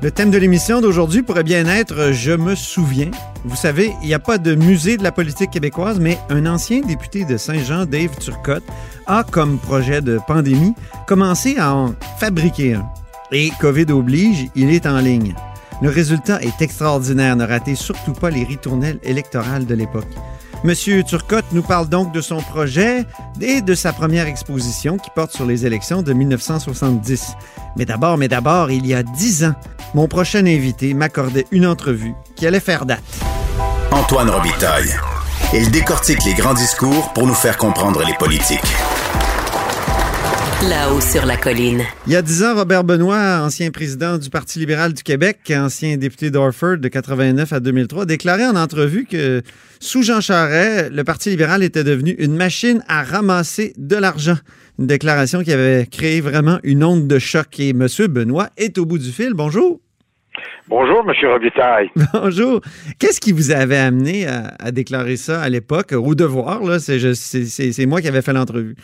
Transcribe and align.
Le 0.00 0.12
thème 0.12 0.30
de 0.30 0.38
l'émission 0.38 0.80
d'aujourd'hui 0.80 1.24
pourrait 1.24 1.42
bien 1.42 1.66
être 1.66 2.12
Je 2.12 2.30
me 2.30 2.54
souviens. 2.54 3.10
Vous 3.44 3.56
savez, 3.56 3.92
il 4.00 4.06
n'y 4.06 4.14
a 4.14 4.20
pas 4.20 4.38
de 4.38 4.54
musée 4.54 4.96
de 4.96 5.02
la 5.02 5.10
politique 5.10 5.50
québécoise, 5.50 5.98
mais 5.98 6.16
un 6.30 6.46
ancien 6.46 6.82
député 6.82 7.24
de 7.24 7.36
Saint-Jean, 7.36 7.84
Dave 7.84 8.16
Turcotte, 8.20 8.62
a 9.06 9.24
comme 9.24 9.58
projet 9.58 10.00
de 10.00 10.20
pandémie 10.24 10.74
commencé 11.08 11.56
à 11.58 11.74
en 11.74 11.94
fabriquer 12.20 12.74
un. 12.74 12.86
Et 13.32 13.50
COVID 13.60 13.90
oblige, 13.90 14.46
il 14.54 14.70
est 14.70 14.86
en 14.86 14.98
ligne. 14.98 15.34
Le 15.82 15.88
résultat 15.88 16.40
est 16.42 16.62
extraordinaire. 16.62 17.34
Ne 17.34 17.44
ratez 17.44 17.74
surtout 17.74 18.12
pas 18.12 18.30
les 18.30 18.44
ritournelles 18.44 19.00
électorales 19.02 19.66
de 19.66 19.74
l'époque. 19.74 20.14
Monsieur 20.64 21.04
Turcotte 21.04 21.44
nous 21.52 21.62
parle 21.62 21.88
donc 21.88 22.12
de 22.12 22.20
son 22.20 22.38
projet 22.38 23.04
et 23.40 23.60
de 23.60 23.74
sa 23.74 23.92
première 23.92 24.26
exposition 24.26 24.96
qui 24.98 25.10
porte 25.14 25.32
sur 25.32 25.46
les 25.46 25.66
élections 25.66 26.02
de 26.02 26.12
1970. 26.12 27.34
Mais 27.76 27.84
d'abord, 27.84 28.18
mais 28.18 28.28
d'abord, 28.28 28.70
il 28.70 28.84
y 28.84 28.92
a 28.92 29.04
dix 29.04 29.44
ans, 29.44 29.54
mon 29.94 30.08
prochain 30.08 30.44
invité 30.46 30.94
m'accordait 30.94 31.46
une 31.52 31.66
entrevue 31.66 32.14
qui 32.34 32.46
allait 32.46 32.60
faire 32.60 32.86
date. 32.86 33.04
Antoine 33.92 34.30
Robitaille. 34.30 34.94
Il 35.54 35.70
décortique 35.70 36.24
les 36.24 36.34
grands 36.34 36.54
discours 36.54 37.12
pour 37.14 37.26
nous 37.26 37.34
faire 37.34 37.56
comprendre 37.56 38.04
les 38.04 38.14
politiques. 38.14 38.60
Là-haut 40.60 41.00
sur 41.00 41.24
la 41.24 41.36
colline. 41.36 41.82
Il 42.08 42.12
y 42.12 42.16
a 42.16 42.22
dix 42.22 42.42
ans, 42.42 42.56
Robert 42.56 42.82
Benoît, 42.82 43.42
ancien 43.44 43.70
président 43.70 44.18
du 44.18 44.28
Parti 44.28 44.58
libéral 44.58 44.92
du 44.92 45.04
Québec, 45.04 45.52
ancien 45.54 45.96
député 45.96 46.32
d'Orford 46.32 46.78
de 46.78 46.88
89 46.88 47.52
à 47.52 47.60
2003, 47.60 48.06
déclarait 48.06 48.44
en 48.44 48.56
entrevue 48.56 49.06
que 49.08 49.42
sous 49.78 50.02
Jean 50.02 50.20
Charest, 50.20 50.90
le 50.90 51.04
Parti 51.04 51.30
libéral 51.30 51.62
était 51.62 51.84
devenu 51.84 52.10
une 52.18 52.34
machine 52.34 52.82
à 52.88 53.04
ramasser 53.04 53.72
de 53.76 53.94
l'argent. 53.94 54.34
Une 54.80 54.88
déclaration 54.88 55.44
qui 55.44 55.52
avait 55.52 55.86
créé 55.86 56.20
vraiment 56.20 56.58
une 56.64 56.82
onde 56.82 57.06
de 57.06 57.20
choc. 57.20 57.60
Et 57.60 57.68
M. 57.68 57.86
Benoît 58.08 58.48
est 58.56 58.78
au 58.78 58.84
bout 58.84 58.98
du 58.98 59.12
fil. 59.12 59.34
Bonjour. 59.34 59.78
Bonjour, 60.66 61.04
M. 61.08 61.30
Robitaille. 61.30 61.88
Bonjour. 62.12 62.60
Qu'est-ce 62.98 63.20
qui 63.20 63.30
vous 63.30 63.52
avait 63.52 63.78
amené 63.78 64.26
à, 64.26 64.54
à 64.58 64.72
déclarer 64.72 65.16
ça 65.16 65.40
à 65.40 65.48
l'époque, 65.48 65.92
au 65.92 66.16
devoir? 66.16 66.60
C'est 66.80 67.86
moi 67.86 68.00
qui 68.00 68.08
avais 68.08 68.22
fait 68.22 68.32
l'entrevue. 68.32 68.74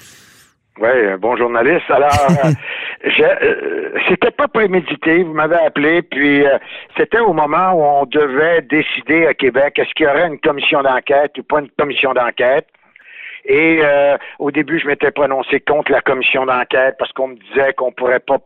Oui, 0.81 0.89
un 0.91 1.19
bon 1.19 1.37
journaliste. 1.37 1.89
Alors, 1.89 2.11
euh, 2.45 3.23
euh, 3.43 3.99
c'était 4.09 4.33
pas 4.33 4.49
prémédité. 4.49 5.23
Vous 5.23 5.33
m'avez 5.33 5.57
appelé, 5.57 6.03
puis 6.03 6.45
euh, 6.45 6.59
c'était 6.97 7.21
au 7.21 7.33
moment 7.33 7.73
où 7.73 7.83
on 7.83 8.07
devait 8.07 8.63
décider 8.63 9.27
à 9.27 9.35
Québec 9.35 9.79
est-ce 9.79 9.93
qu'il 9.95 10.07
y 10.07 10.09
aurait 10.09 10.27
une 10.27 10.41
commission 10.41 10.83
d'enquête 10.83 11.39
ou 11.39 11.45
pas 11.45 11.61
une 11.61 11.71
commission 11.79 12.13
d'enquête? 12.13 12.67
Et 13.47 13.81
euh, 13.83 14.17
au 14.39 14.51
début, 14.51 14.79
je 14.79 14.87
m'étais 14.87 15.11
prononcé 15.11 15.61
contre 15.61 15.93
la 15.93 16.01
commission 16.01 16.47
d'enquête 16.47 16.97
parce 16.99 17.13
qu'on 17.13 17.29
me 17.29 17.37
disait 17.37 17.73
qu'on 17.75 17.93
pourrait 17.93 18.21
pas 18.21 18.39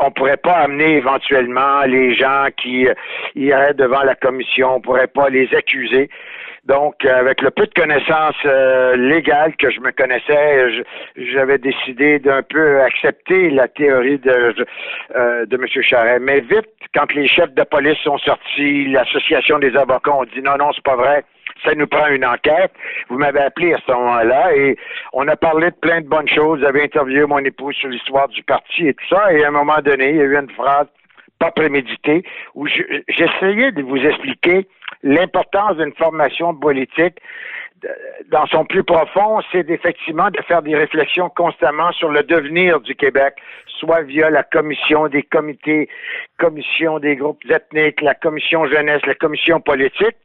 on 0.00 0.10
pourrait 0.10 0.36
pas 0.36 0.52
amener 0.54 0.96
éventuellement 0.96 1.82
les 1.82 2.14
gens 2.14 2.46
qui 2.56 2.86
euh, 2.88 2.94
iraient 3.34 3.74
devant 3.74 4.02
la 4.02 4.14
commission, 4.14 4.76
on 4.76 4.80
pourrait 4.80 5.06
pas 5.08 5.28
les 5.28 5.52
accuser. 5.54 6.08
Donc, 6.64 7.04
euh, 7.04 7.14
avec 7.20 7.42
le 7.42 7.50
peu 7.52 7.66
de 7.66 7.74
connaissances 7.74 8.34
euh, 8.44 8.96
légales 8.96 9.54
que 9.56 9.70
je 9.70 9.78
me 9.80 9.92
connaissais, 9.92 10.72
je- 10.72 10.82
j'avais 11.32 11.58
décidé 11.58 12.18
d'un 12.18 12.42
peu 12.42 12.80
accepter 12.80 13.50
la 13.50 13.68
théorie 13.68 14.18
de, 14.18 14.54
euh, 15.14 15.46
de 15.46 15.56
M. 15.56 15.66
Charret. 15.82 16.18
Mais 16.18 16.40
vite, 16.40 16.68
quand 16.92 17.12
les 17.14 17.28
chefs 17.28 17.54
de 17.54 17.62
police 17.62 17.98
sont 17.98 18.18
sortis, 18.18 18.86
l'association 18.88 19.60
des 19.60 19.76
avocats 19.76 20.12
ont 20.16 20.24
dit 20.24 20.42
non, 20.42 20.56
non, 20.58 20.72
c'est 20.74 20.82
pas 20.84 20.96
vrai. 20.96 21.24
Ça 21.64 21.74
nous 21.74 21.86
prend 21.86 22.06
une 22.08 22.24
enquête. 22.24 22.72
Vous 23.08 23.18
m'avez 23.18 23.40
appelé 23.40 23.72
à 23.74 23.78
ce 23.86 23.92
moment-là 23.92 24.54
et 24.56 24.76
on 25.12 25.26
a 25.28 25.36
parlé 25.36 25.70
de 25.70 25.76
plein 25.76 26.00
de 26.00 26.06
bonnes 26.08 26.28
choses. 26.28 26.60
J'avais 26.60 26.82
interviewé 26.82 27.26
mon 27.26 27.38
épouse 27.38 27.74
sur 27.76 27.88
l'histoire 27.88 28.28
du 28.28 28.42
parti 28.42 28.88
et 28.88 28.94
tout 28.94 29.06
ça. 29.08 29.32
Et 29.32 29.44
à 29.44 29.48
un 29.48 29.52
moment 29.52 29.78
donné, 29.82 30.10
il 30.10 30.16
y 30.16 30.20
a 30.20 30.24
eu 30.24 30.36
une 30.36 30.50
phrase 30.50 30.86
pas 31.38 31.50
préméditée 31.50 32.22
où 32.54 32.66
je- 32.66 33.02
j'essayais 33.08 33.72
de 33.72 33.82
vous 33.82 33.96
expliquer 33.98 34.66
l'importance 35.02 35.76
d'une 35.76 35.92
formation 35.94 36.54
politique 36.54 37.18
dans 38.30 38.46
son 38.46 38.64
plus 38.64 38.82
profond, 38.84 39.40
c'est 39.52 39.68
effectivement 39.70 40.30
de 40.30 40.40
faire 40.42 40.62
des 40.62 40.74
réflexions 40.74 41.28
constamment 41.28 41.92
sur 41.92 42.10
le 42.10 42.22
devenir 42.22 42.80
du 42.80 42.94
Québec, 42.94 43.34
soit 43.78 44.02
via 44.02 44.30
la 44.30 44.42
commission 44.42 45.08
des 45.08 45.22
comités, 45.22 45.88
commission 46.38 46.98
des 46.98 47.16
groupes 47.16 47.44
ethniques, 47.50 48.00
la 48.00 48.14
commission 48.14 48.66
jeunesse, 48.66 49.04
la 49.06 49.14
commission 49.14 49.60
politique. 49.60 50.16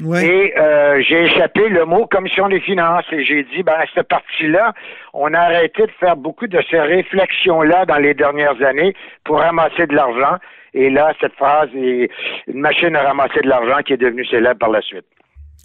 Ouais. 0.00 0.26
Et 0.26 0.58
euh, 0.58 1.02
j'ai 1.02 1.24
échappé 1.24 1.68
le 1.68 1.86
mot 1.86 2.06
commission 2.06 2.48
des 2.48 2.60
finances 2.60 3.04
et 3.12 3.24
j'ai 3.24 3.44
dit, 3.44 3.62
ben, 3.62 3.78
cette 3.94 4.08
partie-là, 4.08 4.74
on 5.14 5.32
a 5.32 5.38
arrêté 5.38 5.82
de 5.82 5.92
faire 5.98 6.16
beaucoup 6.16 6.46
de 6.46 6.60
ces 6.70 6.80
réflexions-là 6.80 7.86
dans 7.86 7.96
les 7.96 8.12
dernières 8.12 8.60
années 8.62 8.94
pour 9.24 9.38
ramasser 9.38 9.86
de 9.86 9.94
l'argent. 9.94 10.36
Et 10.74 10.90
là, 10.90 11.14
cette 11.20 11.32
phrase 11.34 11.70
est 11.74 12.10
une 12.46 12.60
machine 12.60 12.94
à 12.94 13.02
ramasser 13.04 13.40
de 13.42 13.48
l'argent 13.48 13.82
qui 13.86 13.94
est 13.94 13.96
devenue 13.96 14.26
célèbre 14.26 14.58
par 14.58 14.70
la 14.70 14.82
suite. 14.82 15.06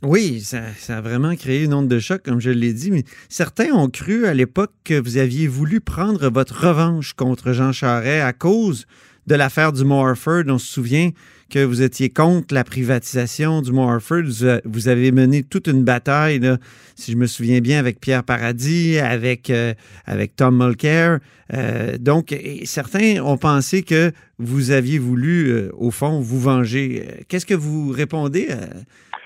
Oui, 0.04 0.40
ça, 0.40 0.62
ça 0.78 0.98
a 0.98 1.02
vraiment 1.02 1.36
créé 1.36 1.66
une 1.66 1.74
onde 1.74 1.88
de 1.88 2.00
choc, 2.00 2.24
comme 2.24 2.40
je 2.40 2.50
l'ai 2.50 2.74
dit, 2.74 2.90
mais 2.90 3.04
certains 3.30 3.72
ont 3.72 3.88
cru 3.88 4.26
à 4.26 4.34
l'époque 4.34 4.72
que 4.84 5.00
vous 5.00 5.18
aviez 5.18 5.48
voulu 5.48 5.80
prendre 5.80 6.30
votre 6.30 6.68
revanche 6.68 7.14
contre 7.14 7.52
Jean 7.52 7.72
Charest 7.72 8.24
à 8.24 8.34
cause 8.34 8.88
de 9.28 9.36
l'affaire 9.36 9.72
du 9.72 9.84
Mont 9.84 10.04
Harford. 10.04 10.44
On 10.48 10.58
se 10.58 10.74
souvient 10.74 11.10
que 11.52 11.64
vous 11.64 11.82
étiez 11.82 12.10
contre 12.10 12.56
la 12.56 12.64
privatisation 12.64 13.62
du 13.62 13.72
Mont 13.74 13.90
Harford. 13.90 14.24
Vous, 14.26 14.48
vous 14.66 14.88
avez 14.88 15.12
mené 15.12 15.44
toute 15.44 15.68
une 15.68 15.84
bataille, 15.84 16.40
là, 16.40 16.58
si 16.96 17.12
je 17.12 17.18
me 17.18 17.28
souviens 17.28 17.60
bien, 17.60 17.78
avec 17.78 18.00
Pierre 18.00 18.24
Paradis, 18.24 18.98
avec, 19.00 19.50
euh, 19.50 19.74
avec 20.06 20.36
Tom 20.36 20.58
Mulcair. 20.66 21.20
Euh, 21.54 21.98
donc, 22.00 22.34
certains 22.64 23.22
ont 23.22 23.38
pensé 23.38 23.84
que 23.84 24.12
vous 24.40 24.72
aviez 24.72 24.98
voulu, 24.98 25.50
euh, 25.50 25.70
au 25.78 25.92
fond, 25.92 26.22
vous 26.22 26.40
venger. 26.40 27.06
Euh, 27.06 27.22
Qu'est-ce 27.28 27.46
que 27.46 27.54
vous 27.54 27.90
répondez 27.92 28.48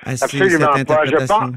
à, 0.03 0.09
à 0.09 0.17
ces- 0.17 0.25
cette 0.27 0.39
pas. 0.39 0.47
Je 0.49 0.55
interprétation? 0.63 1.35
pense- 1.39 1.51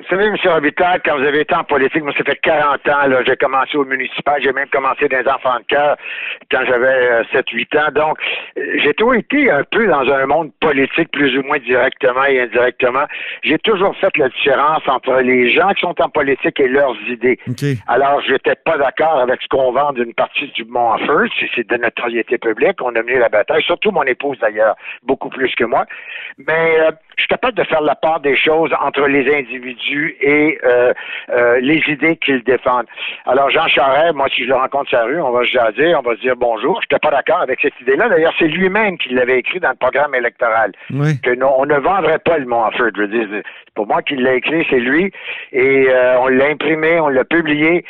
Vous 0.00 0.06
savez, 0.08 0.24
M. 0.28 0.36
Robitaille, 0.46 0.98
quand 1.04 1.18
vous 1.18 1.24
avez 1.26 1.40
été 1.40 1.54
en 1.54 1.62
politique, 1.64 2.02
moi, 2.02 2.14
ça 2.16 2.24
fait 2.24 2.36
40 2.36 2.88
ans, 2.88 3.06
là, 3.06 3.22
j'ai 3.26 3.36
commencé 3.36 3.76
au 3.76 3.84
municipal, 3.84 4.40
j'ai 4.42 4.50
même 4.52 4.68
commencé 4.70 5.06
dans 5.08 5.18
les 5.18 5.28
enfants 5.28 5.58
de 5.58 5.64
cœur 5.68 5.96
quand 6.50 6.60
j'avais 6.66 7.22
7-8 7.34 7.78
ans. 7.78 7.90
Donc, 7.94 8.18
euh, 8.56 8.62
j'ai 8.78 8.94
toujours 8.94 9.14
été 9.14 9.50
un 9.50 9.62
peu 9.64 9.86
dans 9.86 10.10
un 10.10 10.24
monde 10.24 10.52
politique, 10.58 11.10
plus 11.12 11.36
ou 11.36 11.42
moins 11.42 11.58
directement 11.58 12.24
et 12.24 12.40
indirectement. 12.40 13.04
J'ai 13.42 13.58
toujours 13.58 13.94
fait 13.98 14.16
la 14.16 14.30
différence 14.30 14.82
entre 14.88 15.16
les 15.20 15.50
gens 15.52 15.68
qui 15.74 15.82
sont 15.82 15.94
en 16.00 16.08
politique 16.08 16.58
et 16.60 16.68
leurs 16.68 16.96
idées. 17.06 17.38
OK. 17.46 17.62
Alors, 17.86 18.22
j'étais 18.22 18.54
pas 18.56 18.78
d'accord 18.78 19.20
avec 19.20 19.42
ce 19.42 19.48
qu'on 19.48 19.70
vend 19.72 19.92
d'une 19.92 20.14
partie 20.14 20.48
du 20.52 20.64
Mont 20.64 20.92
Harford. 20.92 21.28
C'est- 21.38 21.48
C'est 21.54 21.68
de 21.68 21.76
notoriété 21.76 22.38
publique. 22.38 22.80
On 22.80 22.94
a 22.94 23.02
mené 23.02 23.18
la 23.18 23.28
bataille, 23.28 23.62
surtout 23.64 23.90
mon 23.90 24.04
épouse 24.04 24.38
d'ailleurs, 24.38 24.76
beaucoup 25.02 25.28
plus 25.28 25.54
que 25.56 25.64
moi. 25.64 25.84
Mais 26.38 26.78
euh, 26.80 26.90
je 27.20 27.24
suis 27.24 27.28
capable 27.28 27.56
de 27.58 27.64
faire 27.64 27.82
la 27.82 27.94
part 27.94 28.20
des 28.20 28.34
choses 28.34 28.70
entre 28.80 29.06
les 29.06 29.30
individus 29.34 30.16
et 30.22 30.58
euh, 30.64 30.92
euh, 31.30 31.60
les 31.60 31.82
idées 31.86 32.16
qu'ils 32.16 32.42
défendent. 32.42 32.86
Alors, 33.26 33.50
Jean 33.50 33.68
Charest, 33.68 34.14
moi, 34.14 34.26
si 34.34 34.44
je 34.44 34.48
le 34.48 34.54
rencontre 34.54 34.88
sur 34.88 34.98
la 34.98 35.04
rue, 35.04 35.20
on 35.20 35.30
va 35.30 35.42
se 35.44 35.50
jaser, 35.50 35.94
on 35.94 36.00
va 36.00 36.16
se 36.16 36.20
dire 36.20 36.34
bonjour. 36.36 36.80
Je 36.80 36.86
n'étais 36.86 36.98
pas 37.06 37.14
d'accord 37.14 37.42
avec 37.42 37.60
cette 37.60 37.78
idée-là. 37.82 38.08
D'ailleurs, 38.08 38.32
c'est 38.38 38.48
lui-même 38.48 38.96
qui 38.96 39.10
l'avait 39.10 39.38
écrit 39.38 39.60
dans 39.60 39.68
le 39.70 39.76
programme 39.76 40.14
électoral 40.14 40.72
Oui. 40.90 41.20
que 41.20 41.34
non, 41.34 41.54
on 41.58 41.66
ne 41.66 41.76
vendrait 41.76 42.18
pas 42.20 42.38
le 42.38 42.46
Mont 42.46 42.62
Harford. 42.64 42.90
Je 42.96 43.02
veux 43.02 43.08
dire, 43.08 43.28
c'est 43.30 43.74
pas 43.74 43.84
moi 43.84 44.00
qui 44.00 44.16
l'ai 44.16 44.36
écrit, 44.36 44.66
c'est 44.70 44.80
lui. 44.80 45.12
Et 45.52 45.88
euh, 45.90 46.18
on 46.20 46.28
l'a 46.28 46.46
imprimé, 46.46 46.98
on 47.00 47.08
l'a 47.08 47.24
publié. 47.24 47.84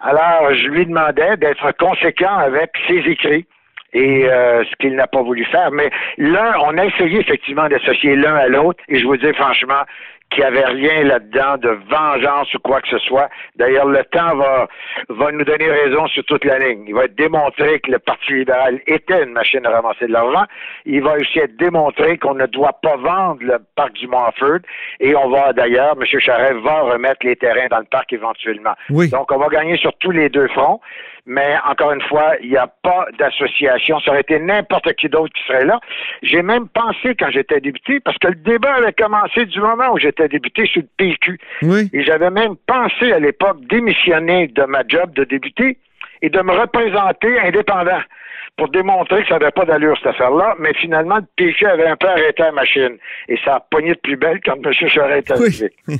Alors, 0.00 0.52
je 0.52 0.68
lui 0.68 0.84
demandais 0.84 1.38
d'être 1.38 1.72
conséquent 1.78 2.36
avec 2.36 2.70
ses 2.86 2.98
écrits 3.10 3.46
et 3.94 4.28
euh, 4.28 4.64
ce 4.64 4.76
qu'il 4.76 4.94
n'a 4.96 5.06
pas 5.06 5.22
voulu 5.22 5.44
faire. 5.46 5.70
Mais 5.70 5.90
l'un, 6.18 6.54
on 6.60 6.76
a 6.76 6.84
essayé 6.84 7.20
effectivement 7.20 7.68
d'associer 7.68 8.16
l'un 8.16 8.34
à 8.34 8.48
l'autre, 8.48 8.82
et 8.88 8.98
je 8.98 9.06
vous 9.06 9.16
dis 9.16 9.32
franchement 9.34 9.82
qu'il 10.30 10.42
n'y 10.42 10.48
avait 10.48 10.64
rien 10.64 11.04
là-dedans 11.04 11.58
de 11.58 11.78
vengeance 11.88 12.52
ou 12.54 12.58
quoi 12.58 12.80
que 12.80 12.88
ce 12.88 12.98
soit. 12.98 13.28
D'ailleurs, 13.56 13.86
le 13.86 14.02
temps 14.04 14.34
va, 14.36 14.68
va 15.08 15.30
nous 15.30 15.44
donner 15.44 15.70
raison 15.70 16.06
sur 16.08 16.24
toute 16.24 16.44
la 16.44 16.58
ligne. 16.58 16.84
Il 16.88 16.94
va 16.94 17.04
être 17.04 17.14
démontré 17.14 17.78
que 17.80 17.90
le 17.90 17.98
Parti 17.98 18.32
libéral 18.32 18.80
était 18.86 19.22
une 19.22 19.32
machine 19.32 19.64
à 19.64 19.70
ramasser 19.70 20.06
de 20.06 20.12
l'argent. 20.12 20.44
Il 20.86 21.02
va 21.02 21.14
aussi 21.14 21.38
être 21.38 21.56
démontré 21.56 22.18
qu'on 22.18 22.34
ne 22.34 22.46
doit 22.46 22.76
pas 22.82 22.96
vendre 22.96 23.42
le 23.42 23.58
parc 23.76 23.92
du 23.92 24.08
Montford. 24.08 24.60
Et 24.98 25.14
on 25.14 25.28
va 25.28 25.52
d'ailleurs, 25.52 25.94
M. 26.00 26.20
Charest 26.20 26.58
va 26.60 26.80
remettre 26.80 27.24
les 27.24 27.36
terrains 27.36 27.68
dans 27.70 27.78
le 27.78 27.84
parc 27.84 28.12
éventuellement. 28.12 28.74
Oui. 28.90 29.10
Donc, 29.10 29.30
on 29.30 29.38
va 29.38 29.48
gagner 29.48 29.76
sur 29.76 29.92
tous 29.98 30.10
les 30.10 30.30
deux 30.30 30.48
fronts. 30.48 30.80
Mais 31.26 31.56
encore 31.68 31.92
une 31.92 32.02
fois, 32.02 32.34
il 32.42 32.50
n'y 32.50 32.56
a 32.56 32.66
pas 32.66 33.06
d'association. 33.18 33.98
Ça 34.00 34.10
aurait 34.10 34.20
été 34.20 34.38
n'importe 34.38 34.92
qui 34.94 35.08
d'autre 35.08 35.32
qui 35.32 35.42
serait 35.46 35.64
là. 35.64 35.80
J'ai 36.22 36.42
même 36.42 36.68
pensé 36.68 37.14
quand 37.18 37.30
j'étais 37.30 37.60
député, 37.60 38.00
parce 38.00 38.18
que 38.18 38.28
le 38.28 38.34
débat 38.34 38.74
avait 38.74 38.92
commencé 38.92 39.46
du 39.46 39.60
moment 39.60 39.92
où 39.92 39.98
j'étais 39.98 40.28
député 40.28 40.66
sur 40.66 40.82
le 40.82 40.88
PQ. 40.96 41.38
Oui. 41.62 41.88
Et 41.92 42.04
j'avais 42.04 42.30
même 42.30 42.56
pensé 42.66 43.12
à 43.12 43.18
l'époque 43.18 43.58
démissionner 43.68 44.48
de 44.48 44.64
ma 44.64 44.82
job 44.86 45.14
de 45.14 45.24
député 45.24 45.78
et 46.20 46.28
de 46.28 46.40
me 46.40 46.52
représenter 46.52 47.40
indépendant 47.40 48.00
pour 48.56 48.68
démontrer 48.68 49.22
que 49.22 49.28
ça 49.28 49.38
n'avait 49.38 49.50
pas 49.50 49.64
d'allure, 49.64 49.96
cette 49.96 50.08
affaire-là. 50.08 50.54
Mais 50.60 50.72
finalement, 50.74 51.16
le 51.16 51.24
PQ 51.36 51.66
avait 51.66 51.86
un 51.86 51.96
peu 51.96 52.06
arrêté 52.06 52.42
la 52.42 52.52
machine. 52.52 52.96
Et 53.28 53.36
ça 53.44 53.56
a 53.56 53.60
pogné 53.60 53.94
de 53.94 53.98
plus 53.98 54.16
belle 54.16 54.40
quand 54.44 54.54
M. 54.64 54.72
Charest 54.88 55.30
est 55.30 55.32
arrivé. 55.32 55.72
Oui. 55.88 55.96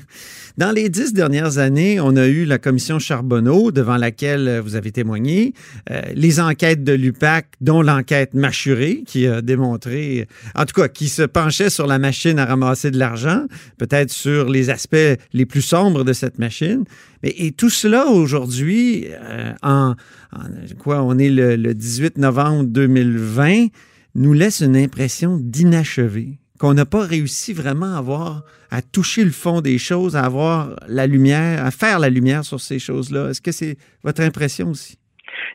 Dans 0.57 0.71
les 0.71 0.89
dix 0.89 1.13
dernières 1.13 1.59
années, 1.59 1.99
on 1.99 2.15
a 2.15 2.29
eu 2.29 2.45
la 2.45 2.59
commission 2.59 3.01
Charbonneau, 3.01 3.73
devant 3.73 3.97
laquelle 3.97 4.47
euh, 4.47 4.61
vous 4.61 4.77
avez 4.77 4.93
témoigné, 4.93 5.53
euh, 5.91 6.01
les 6.15 6.39
enquêtes 6.39 6.85
de 6.85 6.93
l'UPAC, 6.93 7.49
dont 7.61 7.83
l'enquête 7.83 8.35
Machuré, 8.35 9.03
qui 9.05 9.27
a 9.27 9.43
démontré, 9.43 10.29
en 10.55 10.65
tout 10.65 10.81
cas, 10.81 10.87
qui 10.87 11.09
se 11.09 11.23
penchait 11.23 11.71
sur 11.71 11.89
la 11.89 11.99
machine 11.99 12.39
à 12.39 12.45
ramasser 12.45 12.93
de 12.93 12.99
l'argent, 13.01 13.47
peut-être 13.79 14.11
sur 14.11 14.49
les 14.49 14.71
aspects 14.71 15.19
les 15.33 15.45
plus 15.45 15.61
sombres 15.61 16.05
de 16.05 16.13
cette 16.13 16.39
machine. 16.39 16.85
Mais, 17.25 17.35
et 17.37 17.51
tout 17.51 17.71
cela 17.71 18.07
aujourd'hui, 18.07 19.09
euh, 19.09 19.53
en, 19.65 19.97
en, 20.33 20.39
quoi, 20.79 21.03
on 21.03 21.19
est 21.19 21.31
le, 21.31 21.57
le 21.57 21.75
18 21.75 22.17
novembre 22.19 22.63
2020, 22.67 23.67
nous 24.15 24.33
laisse 24.33 24.61
une 24.61 24.77
impression 24.77 25.37
d'inachevé 25.37 26.39
qu'on 26.59 26.75
n'a 26.75 26.87
pas 26.87 27.05
réussi 27.05 27.53
vraiment 27.53 27.95
à 27.95 27.99
avoir, 27.99 28.43
à 28.71 28.81
toucher 28.83 29.25
le 29.25 29.31
fond 29.31 29.61
des 29.61 29.79
choses, 29.79 30.17
à 30.17 30.25
avoir 30.25 30.77
la 30.89 31.07
lumière, 31.07 31.65
à 31.65 31.71
faire 31.71 31.99
la 31.99 32.09
lumière 32.09 32.45
sur 32.45 32.61
ces 32.61 32.79
choses-là. 32.79 33.31
Est-ce 33.31 33.41
que 33.41 33.53
c'est 33.53 33.77
votre 34.03 34.23
impression 34.23 34.69
aussi? 34.69 34.99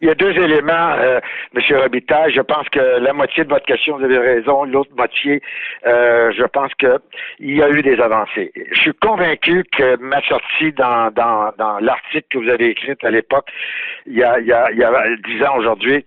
Il 0.01 0.07
y 0.07 0.11
a 0.11 0.15
deux 0.15 0.31
éléments, 0.31 0.93
euh, 0.97 1.19
M. 1.55 1.77
Robitaille. 1.77 2.33
Je 2.33 2.41
pense 2.41 2.67
que 2.69 2.79
la 2.79 3.13
moitié 3.13 3.43
de 3.43 3.49
votre 3.49 3.65
question, 3.65 3.97
vous 3.97 4.03
avez 4.03 4.17
raison. 4.17 4.63
L'autre 4.63 4.91
moitié, 4.95 5.41
euh, 5.87 6.31
je 6.37 6.43
pense 6.43 6.73
qu'il 6.75 6.99
y 7.39 7.61
a 7.61 7.69
eu 7.69 7.81
des 7.81 7.99
avancées. 7.99 8.51
Je 8.71 8.79
suis 8.79 8.93
convaincu 8.93 9.63
que 9.77 9.97
ma 9.97 10.21
sortie 10.23 10.71
dans, 10.73 11.11
dans, 11.11 11.79
l'article 11.79 12.27
que 12.29 12.37
vous 12.37 12.49
avez 12.49 12.69
écrit 12.69 12.95
à 13.03 13.11
l'époque, 13.11 13.49
il 14.05 14.17
y 14.17 14.23
a 14.23 14.37
dix 15.25 15.43
ans 15.43 15.57
aujourd'hui, 15.57 16.05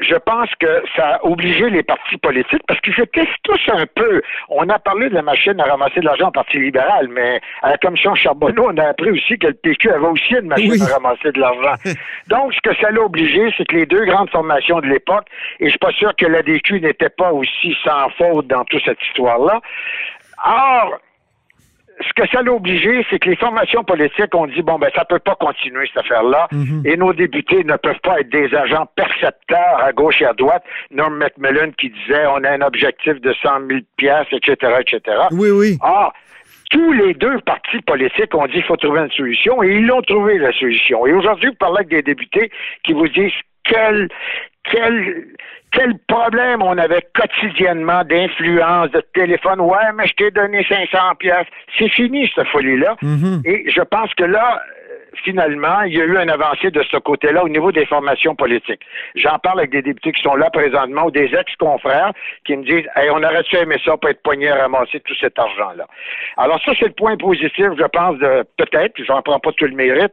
je 0.00 0.14
pense 0.16 0.48
que 0.58 0.82
ça 0.96 1.16
a 1.16 1.24
obligé 1.24 1.68
les 1.70 1.82
partis 1.82 2.16
politiques 2.16 2.62
parce 2.66 2.80
qu'ils 2.80 2.98
étaient 3.00 3.28
tous 3.42 3.60
un 3.68 3.84
peu. 3.94 4.22
On 4.48 4.68
a 4.68 4.78
parlé 4.78 5.08
de 5.08 5.14
la 5.14 5.22
machine 5.22 5.58
à 5.60 5.64
ramasser 5.64 6.00
de 6.00 6.06
l'argent 6.06 6.28
au 6.28 6.32
Parti 6.32 6.58
libéral, 6.58 7.08
mais 7.08 7.40
à 7.62 7.70
la 7.70 7.78
commission 7.78 8.14
Charbonneau, 8.14 8.70
on 8.72 8.76
a 8.78 8.88
appris 8.88 9.10
aussi 9.10 9.38
que 9.38 9.48
le 9.48 9.54
PQ 9.54 9.90
avait 9.90 10.06
aussi 10.06 10.34
une 10.34 10.48
machine 10.48 10.70
Oui. 10.72 10.82
à 10.82 10.94
ramasser 10.94 11.32
de 11.32 11.40
l'argent. 11.40 11.74
Donc, 12.28 12.54
ce 12.54 12.60
que 12.62 12.74
ça 12.80 12.90
l'a 12.90 13.02
obligé, 13.02 13.52
c'est 13.56 13.66
que 13.66 13.76
les 13.76 13.86
deux 13.86 14.04
grandes 14.06 14.30
formations 14.30 14.80
de 14.80 14.86
l'époque, 14.86 15.26
et 15.60 15.66
je 15.66 15.70
suis 15.70 15.78
pas 15.78 15.92
sûr 15.92 16.14
que 16.16 16.26
la 16.26 16.42
DQ 16.42 16.80
n'était 16.80 17.10
pas 17.10 17.32
aussi 17.32 17.76
sans 17.84 18.08
faute 18.16 18.46
dans 18.46 18.64
toute 18.64 18.82
cette 18.84 19.02
histoire-là. 19.02 19.60
Or, 20.44 20.98
ce 22.00 22.12
que 22.14 22.28
ça 22.28 22.42
l'a 22.42 22.52
obligé, 22.52 23.04
c'est 23.10 23.18
que 23.18 23.30
les 23.30 23.36
formations 23.36 23.84
politiques 23.84 24.34
ont 24.34 24.46
dit 24.46 24.62
bon 24.62 24.78
ben 24.78 24.90
ça 24.94 25.04
peut 25.04 25.18
pas 25.18 25.36
continuer 25.36 25.86
cette 25.86 26.04
affaire-là, 26.04 26.48
et 26.84 26.96
nos 26.96 27.12
députés 27.12 27.64
ne 27.64 27.76
peuvent 27.76 28.00
pas 28.02 28.20
être 28.20 28.30
des 28.30 28.54
agents 28.54 28.86
percepteurs 28.96 29.82
à 29.82 29.92
gauche 29.92 30.20
et 30.22 30.26
à 30.26 30.32
droite. 30.32 30.64
Norm 30.90 31.16
Macmillan 31.16 31.70
qui 31.78 31.90
disait 31.90 32.26
on 32.26 32.42
a 32.44 32.50
un 32.50 32.60
objectif 32.62 33.20
de 33.20 33.32
100 33.42 33.68
000 33.68 33.80
pièces, 33.96 34.26
etc., 34.32 34.72
etc. 34.80 35.00
Oui, 35.32 35.50
oui. 35.50 35.78
Or, 35.82 36.12
tous 36.70 36.92
les 36.92 37.14
deux 37.14 37.38
partis 37.40 37.80
politiques 37.82 38.34
ont 38.34 38.46
dit 38.46 38.54
qu'il 38.54 38.64
faut 38.64 38.76
trouver 38.76 39.00
une 39.00 39.10
solution 39.10 39.62
et 39.62 39.76
ils 39.76 39.86
l'ont 39.86 40.02
trouvé 40.02 40.38
la 40.38 40.52
solution. 40.52 41.06
Et 41.06 41.12
aujourd'hui, 41.12 41.50
vous 41.50 41.56
parlez 41.56 41.78
avec 41.78 41.88
des 41.88 42.02
députés 42.02 42.50
qui 42.82 42.92
vous 42.92 43.08
disent 43.08 43.32
quel 43.64 44.08
quel 44.70 45.26
quel 45.72 45.98
problème 46.06 46.62
on 46.62 46.78
avait 46.78 47.02
quotidiennement 47.14 48.04
d'influence, 48.04 48.90
de 48.92 49.00
téléphone? 49.12 49.60
Ouais, 49.60 49.92
mais 49.96 50.06
je 50.06 50.14
t'ai 50.14 50.30
donné 50.30 50.64
500 50.68 51.16
pièces. 51.18 51.46
C'est 51.76 51.88
fini 51.88 52.30
cette 52.34 52.46
folie-là. 52.48 52.96
Mhm. 53.02 53.42
Et 53.44 53.68
je 53.68 53.80
pense 53.80 54.14
que 54.14 54.22
là, 54.22 54.62
euh, 54.62 54.94
finalement, 55.24 55.80
il 55.82 55.94
y 55.96 56.00
a 56.00 56.04
eu 56.04 56.16
un 56.16 56.28
avancé 56.28 56.70
de 56.70 56.80
ce 56.84 56.96
côté-là 56.98 57.42
au 57.42 57.48
niveau 57.48 57.72
des 57.72 57.86
formations 57.86 58.36
politiques. 58.36 58.82
J'en 59.16 59.36
parle 59.40 59.58
avec 59.60 59.72
des 59.72 59.82
députés 59.82 60.12
qui 60.12 60.22
sont 60.22 60.36
là 60.36 60.48
présentement 60.50 61.06
ou 61.06 61.10
des 61.10 61.34
ex-confrères 61.34 62.12
qui 62.44 62.56
me 62.56 62.62
disent 62.64 62.86
hey, 62.94 63.10
on 63.10 63.22
aurait-tu 63.24 63.56
aimé 63.56 63.74
ça 63.84 63.96
pour 63.96 64.10
être 64.10 64.22
poigné 64.22 64.50
à 64.50 64.56
ramasser 64.62 65.00
tout 65.00 65.14
cet 65.20 65.36
argent-là. 65.40 65.88
Alors 66.36 66.62
ça, 66.64 66.70
c'est 66.78 66.86
le 66.86 66.92
point 66.92 67.16
positif, 67.16 67.66
je 67.76 67.86
pense, 67.92 68.16
de 68.18 68.44
peut-être, 68.58 68.94
j'en 69.04 69.22
prends 69.22 69.40
pas 69.40 69.50
tout 69.52 69.64
le 69.66 69.74
mérite, 69.74 70.12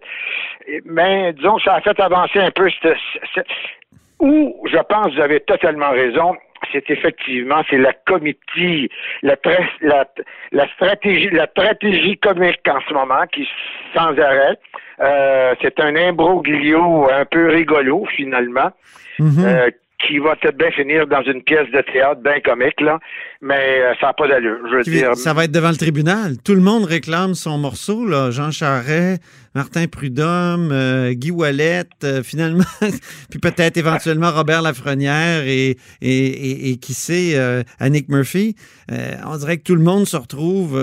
mais 0.86 1.33
disons 1.33 1.57
que 1.57 1.63
ça 1.63 1.75
a 1.75 1.81
fait 1.81 2.00
avancer 2.00 2.39
un 2.39 2.50
peu 2.51 2.68
cette, 2.81 2.98
cette- 3.36 3.45
où 4.21 4.56
je 4.71 4.77
pense 4.89 5.13
vous 5.13 5.21
avez 5.21 5.39
totalement 5.41 5.89
raison, 5.91 6.35
c'est 6.71 6.89
effectivement 6.89 7.62
c'est 7.69 7.77
la 7.77 7.94
comitie, 7.94 8.89
la, 9.23 9.35
tra- 9.35 9.68
la, 9.81 10.06
la 10.51 10.68
stratégie, 10.75 11.29
la 11.31 11.47
stratégie 11.47 12.18
comique 12.18 12.62
en 12.69 12.79
ce 12.88 12.94
moment 12.94 13.25
qui 13.33 13.47
sans 13.95 14.18
arrêt. 14.18 14.57
Euh, 15.01 15.56
c'est 15.62 15.79
un 15.79 15.95
imbroglio 15.95 17.09
un 17.12 17.25
peu 17.25 17.50
rigolo 17.50 18.06
finalement. 18.15 18.71
Mhm. 19.19 19.44
euh, 19.44 19.69
qui 20.07 20.19
va 20.19 20.36
peut-être 20.36 20.57
bien 20.57 20.71
finir 20.71 21.07
dans 21.07 21.21
une 21.24 21.42
pièce 21.44 21.69
de 21.71 21.81
théâtre 21.81 22.21
bien 22.21 22.39
comique, 22.39 22.80
là, 22.80 23.00
mais 23.42 23.81
euh, 23.81 23.94
ça 24.00 24.07
n'a 24.07 24.13
pas 24.13 24.27
d'allure. 24.27 24.57
Je 24.69 24.77
veux 24.77 24.83
dire, 24.83 25.15
Ça 25.15 25.33
va 25.33 25.45
être 25.45 25.51
devant 25.51 25.69
le 25.69 25.75
tribunal. 25.75 26.38
Tout 26.44 26.56
le 26.56 26.62
monde 26.62 26.86
réclame 26.86 27.33
son 27.33 27.57
morceau, 27.57 28.06
là. 28.06 28.31
Jean 28.31 28.51
Charest, 28.51 29.21
Martin 29.56 29.88
Prudhomme, 29.88 30.71
euh, 30.71 31.13
Guy 31.13 31.31
Wallet, 31.31 31.86
euh, 32.03 32.24
finalement, 32.24 32.63
puis 33.30 33.39
peut-être 33.39 33.77
éventuellement 33.77 34.31
Robert 34.31 34.62
Lafrenière 34.62 35.44
et, 35.45 35.77
et, 36.01 36.07
et, 36.07 36.71
et 36.71 36.77
qui 36.77 36.94
sait, 36.94 37.36
Annick 37.80 38.09
Murphy. 38.09 38.56
On 39.25 39.38
dirait 39.38 39.57
que 39.57 39.63
tout 39.63 39.75
le 39.75 39.83
monde 39.83 40.06
se 40.06 40.18
retrouve, 40.18 40.80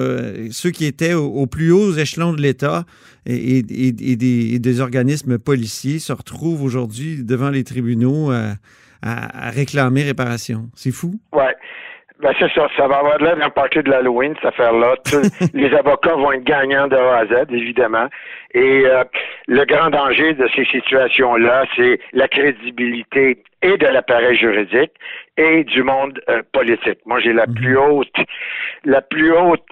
ceux 0.51 0.71
qui 0.71 0.87
étaient 0.87 1.15
au, 1.15 1.27
au 1.27 1.47
plus 1.47 1.73
hauts 1.73 1.93
échelons 1.93 2.33
de 2.33 2.41
l'État 2.41 2.85
et, 3.27 3.63
des, 3.63 4.55
et 4.55 4.59
des 4.59 4.81
organismes 4.81 5.39
policiers 5.39 5.99
se 5.99 6.13
retrouvent 6.13 6.63
aujourd'hui 6.63 7.23
devant 7.23 7.51
les 7.51 7.65
tribunaux 7.65 8.33
à, 9.03 9.51
réclamer 9.51 10.03
réparation. 10.03 10.67
C'est 10.75 10.93
fou. 10.93 11.13
Ouais. 11.33 11.55
Ben 12.21 12.33
c'est 12.37 12.51
ça, 12.53 12.67
ça 12.77 12.89
va 12.89 12.97
avoir 12.97 13.19
l'air 13.19 13.37
d'un 13.37 13.49
party 13.49 13.81
de 13.81 13.91
l'Halloween, 13.91 14.35
cette 14.37 14.47
affaire-là. 14.47 14.97
Les 15.55 15.73
avocats 15.73 16.17
vont 16.17 16.33
être 16.33 16.43
gagnants 16.43 16.89
de 16.89 16.97
A 16.97 17.19
à 17.19 17.27
Z, 17.27 17.47
évidemment. 17.51 18.09
Et 18.55 18.83
euh, 18.87 19.05
le 19.47 19.65
grand 19.65 19.91
danger 19.91 20.35
de 20.35 20.49
ces 20.57 20.65
situations-là, 20.65 21.65
c'est 21.77 22.01
la 22.13 22.27
crédibilité 22.27 23.45
et 23.63 23.77
de 23.77 23.87
l'appareil 23.87 24.37
juridique 24.37 24.91
et 25.37 25.63
du 25.63 25.85
monde 25.85 26.21
euh, 26.29 26.43
politique. 26.53 26.99
Moi, 27.07 27.21
j'ai 27.21 27.33
la 27.33 27.47
plus 27.47 27.79
haute, 27.79 28.13
la 28.85 29.01
plus 29.01 29.33
haute 29.33 29.63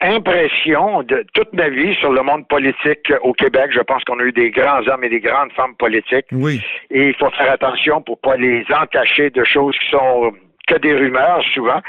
impression 0.00 1.02
de 1.02 1.24
toute 1.34 1.52
ma 1.52 1.68
vie 1.68 1.94
sur 1.96 2.12
le 2.12 2.22
monde 2.22 2.46
politique 2.48 3.12
au 3.22 3.32
Québec. 3.32 3.70
Je 3.72 3.80
pense 3.80 4.02
qu'on 4.04 4.18
a 4.18 4.22
eu 4.22 4.32
des 4.32 4.50
grands 4.50 4.86
hommes 4.86 5.04
et 5.04 5.08
des 5.08 5.20
grandes 5.20 5.52
femmes 5.52 5.74
politiques. 5.76 6.26
Oui. 6.32 6.60
Et 6.90 7.08
il 7.08 7.14
faut 7.14 7.30
faire 7.30 7.52
attention 7.52 8.00
pour 8.00 8.18
pas 8.18 8.36
les 8.36 8.64
entacher 8.74 9.30
de 9.30 9.44
choses 9.44 9.76
qui 9.78 9.90
sont 9.90 10.32
que 10.66 10.76
des 10.76 10.94
rumeurs 10.94 11.42
souvent. 11.52 11.80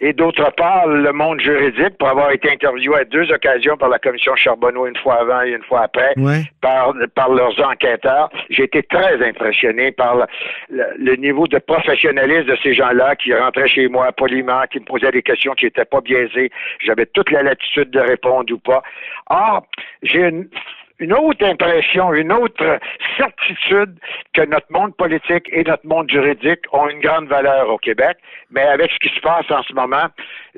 Et 0.00 0.12
d'autre 0.12 0.50
part, 0.56 0.86
le 0.88 1.12
monde 1.12 1.40
juridique, 1.40 1.96
pour 1.98 2.08
avoir 2.08 2.30
été 2.32 2.50
interviewé 2.50 2.96
à 2.98 3.04
deux 3.04 3.30
occasions 3.30 3.76
par 3.76 3.88
la 3.88 3.98
commission 3.98 4.34
Charbonneau, 4.34 4.86
une 4.86 4.96
fois 4.96 5.20
avant 5.20 5.42
et 5.42 5.50
une 5.50 5.62
fois 5.62 5.82
après, 5.82 6.12
Ouais. 6.16 6.42
par, 6.60 6.92
par 7.14 7.30
leurs 7.30 7.58
enquêteurs, 7.64 8.28
j'ai 8.50 8.64
été 8.64 8.82
très 8.82 9.24
impressionné 9.26 9.92
par 9.92 10.16
le, 10.16 10.24
le- 10.70 10.84
le 10.98 11.16
niveau 11.16 11.46
de 11.46 11.58
professionnalisme 11.58 12.44
de 12.50 12.56
ces 12.62 12.74
gens-là 12.74 13.14
qui 13.16 13.32
rentraient 13.34 13.68
chez 13.68 13.88
moi 13.88 14.10
poliment, 14.12 14.62
qui 14.70 14.80
me 14.80 14.84
posaient 14.84 15.12
des 15.12 15.22
questions 15.22 15.52
qui 15.54 15.66
n'étaient 15.66 15.84
pas 15.84 16.00
biaisées. 16.00 16.50
J'avais 16.80 17.06
toute 17.06 17.30
la 17.30 17.42
latitude 17.44 17.90
de 17.90 18.00
répondre 18.00 18.52
ou 18.52 18.58
pas. 18.58 18.82
Or, 19.30 19.64
j'ai 20.02 20.20
une, 20.28 20.48
une 21.00 21.12
autre 21.12 21.44
impression, 21.44 22.12
une 22.14 22.32
autre 22.32 22.78
certitude 23.16 23.98
que 24.32 24.46
notre 24.46 24.66
monde 24.70 24.94
politique 24.96 25.48
et 25.52 25.64
notre 25.64 25.86
monde 25.86 26.08
juridique 26.10 26.60
ont 26.72 26.88
une 26.88 27.00
grande 27.00 27.26
valeur 27.28 27.68
au 27.68 27.78
Québec, 27.78 28.16
mais 28.50 28.62
avec 28.62 28.90
ce 28.92 29.08
qui 29.08 29.14
se 29.14 29.20
passe 29.20 29.50
en 29.50 29.62
ce 29.62 29.72
moment, 29.74 30.06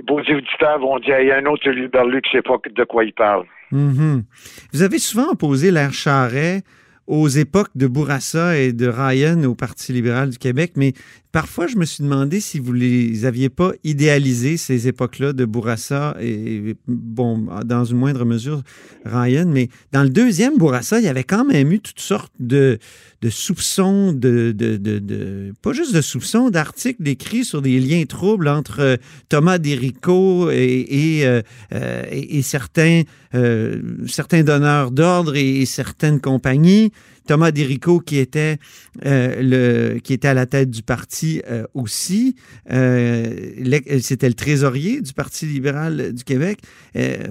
vos 0.07 0.21
auditeurs 0.21 0.79
vont 0.79 0.99
dire, 0.99 1.21
il 1.21 1.29
y 1.29 1.33
a 1.33 1.39
un 1.39 1.47
autre 1.47 1.69
Luberlu 1.71 2.21
qui 2.23 2.37
ne 2.37 2.41
sait 2.41 2.43
pas 2.43 2.57
de 2.69 2.85
quoi 2.85 3.05
il 3.05 3.13
parle. 3.15 3.45
Mhm. 3.73 4.25
Vous 4.73 4.83
avez 4.83 4.99
souvent 4.99 5.31
opposé 5.31 5.71
l'air 5.71 5.93
Charret 5.93 6.63
aux 7.07 7.29
époques 7.29 7.71
de 7.75 7.87
Bourassa 7.87 8.59
et 8.59 8.73
de 8.73 8.89
Ryan 8.89 9.43
au 9.45 9.55
Parti 9.55 9.93
libéral 9.93 10.31
du 10.31 10.39
Québec, 10.39 10.73
mais 10.77 10.93
parfois 11.37 11.67
je 11.67 11.77
me 11.77 11.85
suis 11.85 12.03
demandé 12.03 12.41
si 12.41 12.59
vous 12.59 12.73
les 12.73 13.27
aviez 13.27 13.51
pas 13.51 13.73
idéalisé 13.85 14.57
ces 14.57 14.89
époques-là 14.89 15.35
de 15.35 15.45
Bourassa 15.45 16.17
et, 16.19 16.77
bon, 16.89 17.47
dans 17.67 17.85
une 17.85 17.99
moindre 17.99 18.25
mesure, 18.25 18.63
Ryan, 19.05 19.45
mais 19.47 19.69
dans 19.93 20.03
le 20.03 20.09
deuxième 20.09 20.57
Bourassa, 20.57 20.99
il 20.99 21.05
y 21.05 21.09
avait 21.09 21.25
quand 21.25 21.45
même 21.45 21.71
eu 21.73 21.81
toutes 21.81 22.01
sortes 22.01 22.33
de, 22.41 22.79
de 23.21 23.29
soupçons, 23.29 24.15
de, 24.15 24.53
de, 24.57 24.79
de, 24.79 25.53
pas 25.61 25.75
juste 25.75 25.95
de 25.95 26.01
soupçons, 26.01 26.49
d'articles 26.49 27.07
écrits 27.07 27.45
sur 27.45 27.61
des 27.61 27.81
liens 27.81 28.05
troubles 28.07 28.49
entre 28.49 28.81
euh, 28.81 28.97
Thomas 29.29 29.59
Derico 29.59 30.49
euh, 30.49 30.53
euh, 30.55 31.43
et- 32.11 32.39
et 32.39 32.43
certains, 32.43 33.03
certains 34.07 34.43
donneurs 34.43 34.91
d'ordre 34.91 35.37
et 35.37 35.67
certaines 35.67 36.19
compagnies. 36.21 36.93
Thomas 37.27 37.51
Derico 37.51 38.01
qui 38.01 38.19
était 38.19 38.57
le 39.05 39.99
qui 39.99 40.13
était 40.13 40.29
à 40.29 40.35
la 40.35 40.47
tête 40.47 40.71
du 40.71 40.83
parti 40.83 41.43
aussi. 41.75 42.37
C'était 42.69 44.29
le 44.29 44.35
trésorier 44.35 45.01
du 45.01 45.13
Parti 45.13 45.47
libéral 45.47 46.13
du 46.13 46.25
Québec. 46.25 46.59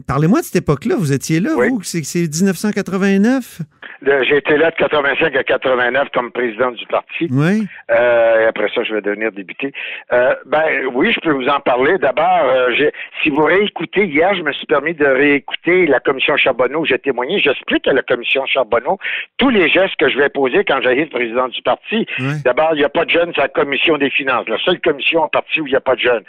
Parlez-moi 0.07 0.41
de 0.41 0.45
cette 0.45 0.57
époque-là. 0.57 0.95
Vous 0.97 1.13
étiez 1.13 1.39
là, 1.39 1.55
vous? 1.55 1.81
C'est 1.83 2.01
1989? 2.19 3.61
J'ai 4.01 4.37
été 4.37 4.57
là 4.57 4.71
de 4.71 4.75
85 4.75 5.35
à 5.35 5.43
89 5.43 6.09
comme 6.13 6.31
président 6.31 6.71
du 6.71 6.85
parti. 6.87 7.27
Oui. 7.31 7.65
Euh, 7.91 8.41
et 8.41 8.45
après 8.45 8.69
ça, 8.73 8.83
je 8.83 8.93
vais 8.93 9.01
devenir 9.01 9.31
député. 9.31 9.71
Euh, 10.13 10.35
ben 10.45 10.63
oui, 10.93 11.11
je 11.11 11.19
peux 11.21 11.31
vous 11.31 11.47
en 11.47 11.59
parler. 11.59 11.97
D'abord, 11.97 12.45
euh, 12.45 12.89
si 13.23 13.29
vous 13.29 13.43
réécoutez, 13.43 14.05
hier, 14.05 14.35
je 14.35 14.41
me 14.41 14.51
suis 14.51 14.65
permis 14.65 14.93
de 14.93 15.05
réécouter 15.05 15.87
la 15.87 15.99
commission 15.99 16.37
Charbonneau 16.37 16.81
où 16.81 16.85
j'ai 16.85 16.99
témoigné. 16.99 17.39
J'explique 17.39 17.87
à 17.87 17.93
la 17.93 18.03
commission 18.03 18.45
Charbonneau 18.45 18.99
tous 19.37 19.49
les 19.49 19.69
gestes 19.69 19.84
que 19.97 20.09
je 20.09 20.17
vais 20.17 20.29
poser 20.29 20.63
quand 20.63 20.81
j'arrive 20.81 21.09
président 21.09 21.47
du 21.47 21.61
parti. 21.61 22.05
D'abord, 22.43 22.69
il 22.73 22.77
n'y 22.77 22.83
a 22.83 22.89
pas 22.89 23.05
de 23.05 23.11
jeunes 23.11 23.31
à 23.37 23.41
la 23.41 23.47
commission 23.49 23.97
des 23.97 24.09
finances. 24.09 24.47
La 24.47 24.57
seule 24.59 24.79
commission 24.79 25.23
en 25.23 25.27
parti 25.27 25.61
où 25.61 25.67
il 25.67 25.71
n'y 25.71 25.75
a 25.75 25.81
pas 25.81 25.95
de 25.95 26.01
jeunes 26.01 26.23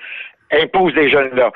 impose 0.52 0.94
des 0.94 1.08
jeunes-là. 1.08 1.50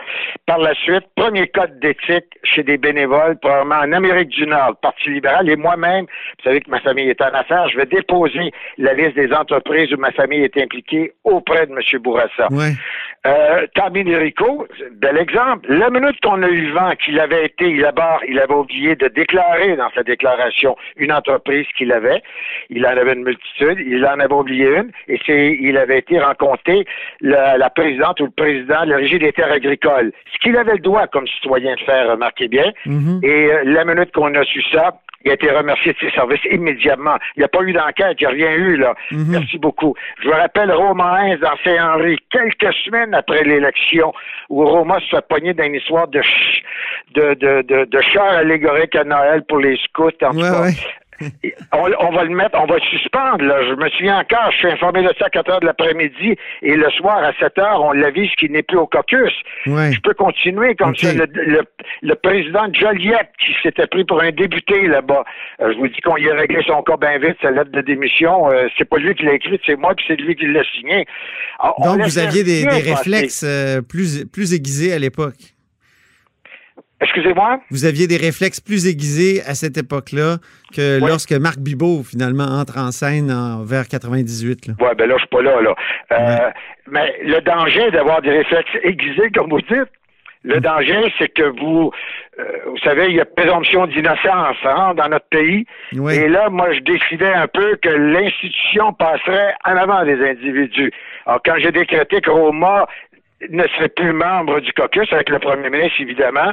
Par 0.47 0.59
la 0.59 0.75
suite, 0.75 1.05
premier 1.17 1.49
code 1.49 1.79
d'éthique 1.81 2.27
chez 2.45 2.63
des 2.63 2.77
bénévoles, 2.77 3.39
probablement 3.39 3.77
en 3.77 3.93
Amérique 3.93 4.31
du 4.31 4.47
Nord, 4.47 4.77
Parti 4.83 5.11
libéral, 5.11 5.49
et 5.49 5.57
moi-même, 5.57 6.05
vous 6.05 6.45
savez 6.45 6.61
que 6.61 6.71
ma 6.71 6.81
famille 6.81 7.09
est 7.09 7.21
en 7.23 7.33
affaires, 7.33 7.69
je 7.69 7.77
vais 7.77 7.87
déposer 7.87 8.53
la 8.79 8.95
liste 8.95 9.15
des 9.15 9.33
entreprises 9.33 9.93
où 9.93 9.97
ma 9.97 10.11
famille 10.13 10.43
est 10.43 10.57
impliquée 10.57 11.13
auprès 11.25 11.67
de 11.67 11.73
M. 11.73 12.01
Bourassa. 12.01 12.49
Ouais. 12.51 12.73
Euh, 13.27 13.67
Rico, 13.77 14.67
bel 14.93 15.19
exemple. 15.19 15.71
La 15.73 15.91
minute 15.91 16.19
qu'on 16.23 16.43
a 16.43 16.49
eu 16.49 16.71
vent 16.73 16.93
qu'il 17.05 17.21
avait 17.21 17.47
été 17.47 17.75
là-bas, 17.75 18.21
il 18.27 18.39
avait 18.39 18.55
oublié 18.55 18.97
de 18.97 19.09
déclarer 19.09 19.77
dans 19.77 19.91
sa 19.95 20.03
déclaration 20.03 20.75
une 20.97 21.13
entreprise 21.13 21.67
qu'il 21.77 21.93
avait. 21.93 22.23
Il 22.71 22.87
en 22.87 22.91
avait 22.91 23.13
une 23.13 23.25
multitude, 23.25 23.79
il 23.79 24.05
en 24.07 24.19
avait 24.21 24.33
oublié 24.33 24.67
une, 24.69 24.91
et 25.09 25.21
c'est, 25.27 25.59
il 25.61 25.77
avait 25.77 25.99
été 25.99 26.19
rencontré 26.19 26.87
la, 27.21 27.59
la 27.59 27.69
présidente 27.69 28.21
ou 28.21 28.25
le 28.25 28.31
président 28.31 28.80
de 28.85 28.91
la 28.91 28.97
Régie 28.97 29.19
des 29.19 29.33
terres 29.33 29.53
agricoles. 29.53 30.13
Ce 30.33 30.39
qu'il 30.39 30.57
avait 30.57 30.73
le 30.73 30.79
droit 30.79 31.07
comme 31.07 31.27
citoyen 31.27 31.75
de 31.75 31.81
faire, 31.81 32.11
remarquez 32.11 32.49
bien. 32.49 32.73
Mhm. 32.87 33.21
Et 33.23 33.47
euh, 33.53 33.63
la 33.65 33.85
minute 33.85 34.13
qu'on 34.13 34.35
a 34.35 34.45
su 34.45 34.63
ça, 34.73 35.01
il 35.25 35.31
a 35.31 35.35
été 35.35 35.51
remercié 35.51 35.93
de 35.93 35.99
ses 35.99 36.11
services 36.11 36.45
immédiatement. 36.51 37.17
Il 37.37 37.41
n'y 37.41 37.45
a 37.45 37.49
pas 37.49 37.63
eu 37.63 37.73
d'enquête, 37.73 38.17
il 38.21 38.27
n'y 38.27 38.27
a 38.27 38.31
rien 38.31 38.53
eu, 38.53 38.77
là. 38.77 38.95
Mhm. 39.11 39.27
Merci 39.29 39.59
beaucoup. 39.59 39.95
Je 40.23 40.29
vous 40.29 40.35
rappelle 40.35 40.73
Romain 40.73 41.33
Hens 41.33 41.41
dans 41.41 41.57
Saint-Henri, 41.63 42.19
quelques 42.31 42.73
semaines 42.85 43.15
après 43.15 43.45
l'élection, 43.45 44.13
où 44.49 44.65
Roma 44.65 44.99
se 45.01 45.17
fait 45.17 45.27
pogner 45.29 45.53
dans 45.53 45.65
une 45.65 45.75
histoire 45.75 46.09
de, 46.09 46.23
de, 47.15 47.35
de, 47.35 47.63
de, 47.63 47.85
de 47.85 48.01
char 48.01 48.31
allégorique 48.31 48.97
à 48.97 49.05
Noël 49.05 49.43
pour 49.47 49.59
les 49.59 49.77
scouts, 49.77 50.11
en 50.23 50.31
tout 50.31 50.41
cas 50.41 50.69
on, 51.73 52.13
va 52.13 52.25
le 52.25 52.35
mettre, 52.35 52.59
on 52.59 52.67
va 52.67 52.77
le 52.77 52.81
suspendre. 52.83 53.45
Là. 53.45 53.63
Je 53.69 53.75
me 53.75 53.89
souviens 53.91 54.19
encore, 54.19 54.51
je 54.53 54.59
suis 54.59 54.71
informé 54.71 55.03
de 55.03 55.13
ça 55.19 55.27
à 55.27 55.31
4 55.31 55.51
heures 55.51 55.61
de 55.61 55.67
l'après-midi 55.67 56.37
et 56.63 56.75
le 56.75 56.91
soir 56.91 57.19
à 57.23 57.33
7 57.39 57.59
heures, 57.59 57.83
on 57.83 57.93
l'avise 57.93 58.31
qu'il 58.39 58.53
n'est 58.53 58.63
plus 58.63 58.79
au 58.79 58.87
caucus. 58.87 59.33
Je 59.67 60.01
peux 60.01 60.15
continuer 60.15 60.75
comme 60.75 60.97
ça. 60.97 61.13
Le, 61.13 62.15
président 62.15 62.67
Joliette 62.73 63.31
qui 63.39 63.53
s'était 63.63 63.87
pris 63.87 64.05
pour 64.05 64.23
un 64.23 64.31
débuté 64.31 64.87
là-bas, 64.87 65.25
euh, 65.61 65.73
je 65.73 65.79
vous 65.79 65.89
dis 65.89 66.01
qu'on 66.01 66.17
y 66.17 66.29
a 66.29 66.35
réglé 66.35 66.63
son 66.67 66.83
cas 66.83 66.97
bien 66.97 67.19
vite, 67.19 67.37
sa 67.41 67.51
lettre 67.51 67.71
de 67.71 67.81
démission. 67.81 68.51
Euh, 68.51 68.69
c'est 68.77 68.85
pas 68.85 68.99
lui 68.99 69.15
qui 69.15 69.25
l'a 69.25 69.35
écrite, 69.35 69.63
c'est 69.67 69.77
moi, 69.77 69.95
puis 69.95 70.05
c'est 70.07 70.17
lui 70.17 70.37
qui 70.37 70.47
l'a 70.47 70.63
signé. 70.77 71.07
Donc 71.83 72.03
vous 72.03 72.19
aviez 72.19 72.45
des, 72.45 72.67
réflexes 72.67 73.45
euh, 73.45 73.81
plus, 73.81 74.27
plus 74.27 74.55
aiguisés 74.55 74.93
à 74.93 74.99
l'époque. 74.99 75.55
Excusez-moi? 77.01 77.61
Vous 77.71 77.87
aviez 77.87 78.07
des 78.07 78.19
réflexes 78.19 78.61
plus 78.61 78.87
aiguisés 78.87 79.41
à 79.47 79.55
cette 79.55 79.79
époque-là 79.79 80.37
que 80.75 81.01
lorsque 81.01 81.33
Marc 81.33 81.59
Bibot, 81.59 82.03
finalement, 82.03 82.45
entre 82.45 82.79
en 82.79 82.91
scène 82.91 83.31
en, 83.33 83.65
vers 83.65 83.89
98. 83.89 84.69
Oui, 84.69 84.89
ben 84.99 85.09
là, 85.09 85.15
je 85.17 85.21
suis 85.21 85.29
pas 85.29 85.43
là. 85.43 85.61
là. 85.61 85.75
Euh, 86.13 86.51
mais 86.91 87.15
le 87.25 87.41
danger 87.41 87.91
d'avoir 87.91 88.21
des 88.21 88.31
réflexes 88.31 88.77
aiguisés, 88.83 89.31
comme 89.35 89.49
vous 89.51 89.63
dites, 89.63 89.89
le 90.43 90.57
mm. 90.57 90.61
danger, 90.61 91.13
c'est 91.19 91.29
que 91.29 91.43
vous, 91.61 91.91
euh, 92.39 92.45
vous 92.67 92.79
savez, 92.79 93.07
il 93.09 93.17
y 93.17 93.21
a 93.21 93.25
présomption 93.25 93.87
d'innocence 93.87 94.57
hein, 94.65 94.95
dans 94.95 95.09
notre 95.09 95.29
pays. 95.29 95.67
Et 95.93 96.29
là, 96.29 96.49
moi, 96.51 96.73
je 96.73 96.81
décidais 96.81 97.33
un 97.33 97.47
peu 97.47 97.77
que 97.77 97.89
l'institution 97.89 98.93
passerait 98.93 99.55
en 99.65 99.77
avant 99.77 100.05
des 100.05 100.23
individus. 100.23 100.93
Alors, 101.27 101.41
quand 101.45 101.57
j'ai 101.59 101.73
décrété 101.73 102.21
que 102.21 102.31
Roma 102.31 102.87
ne 103.49 103.67
serait 103.69 103.89
plus 103.89 104.13
membre 104.13 104.61
du 104.61 104.73
caucus 104.73 105.13
avec 105.13 105.29
le 105.31 105.39
premier 105.39 105.71
ministre, 105.71 106.01
évidemment, 106.01 106.53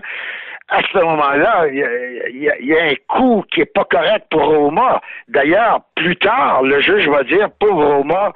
à 0.69 0.81
ce 0.91 0.97
moment-là, 0.97 1.65
il 1.69 2.43
y, 2.43 2.73
a 2.73 2.83
un 2.83 2.95
coup 3.07 3.43
qui 3.51 3.61
est 3.61 3.73
pas 3.73 3.85
correct 3.85 4.25
pour 4.29 4.43
Roma. 4.43 5.01
D'ailleurs, 5.29 5.81
plus 5.95 6.17
tard, 6.17 6.61
le 6.63 6.81
juge 6.81 7.07
va 7.07 7.23
dire, 7.23 7.49
pauvre 7.57 7.85
Roma, 7.85 8.33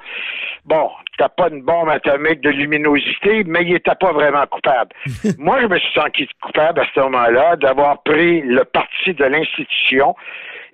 bon, 0.64 0.90
t'as 1.18 1.28
pas 1.28 1.48
une 1.50 1.62
bombe 1.62 1.90
atomique 1.90 2.40
de 2.40 2.48
luminosité, 2.48 3.44
mais 3.46 3.62
il 3.62 3.74
était 3.74 3.94
pas 3.94 4.12
vraiment 4.12 4.46
coupable. 4.46 4.90
Moi, 5.38 5.60
je 5.60 5.66
me 5.66 5.78
suis 5.78 5.92
senti 5.92 6.26
coupable 6.40 6.80
à 6.80 6.86
ce 6.94 7.00
moment-là 7.00 7.56
d'avoir 7.56 8.02
pris 8.02 8.40
le 8.40 8.64
parti 8.64 9.12
de 9.12 9.24
l'institution 9.24 10.16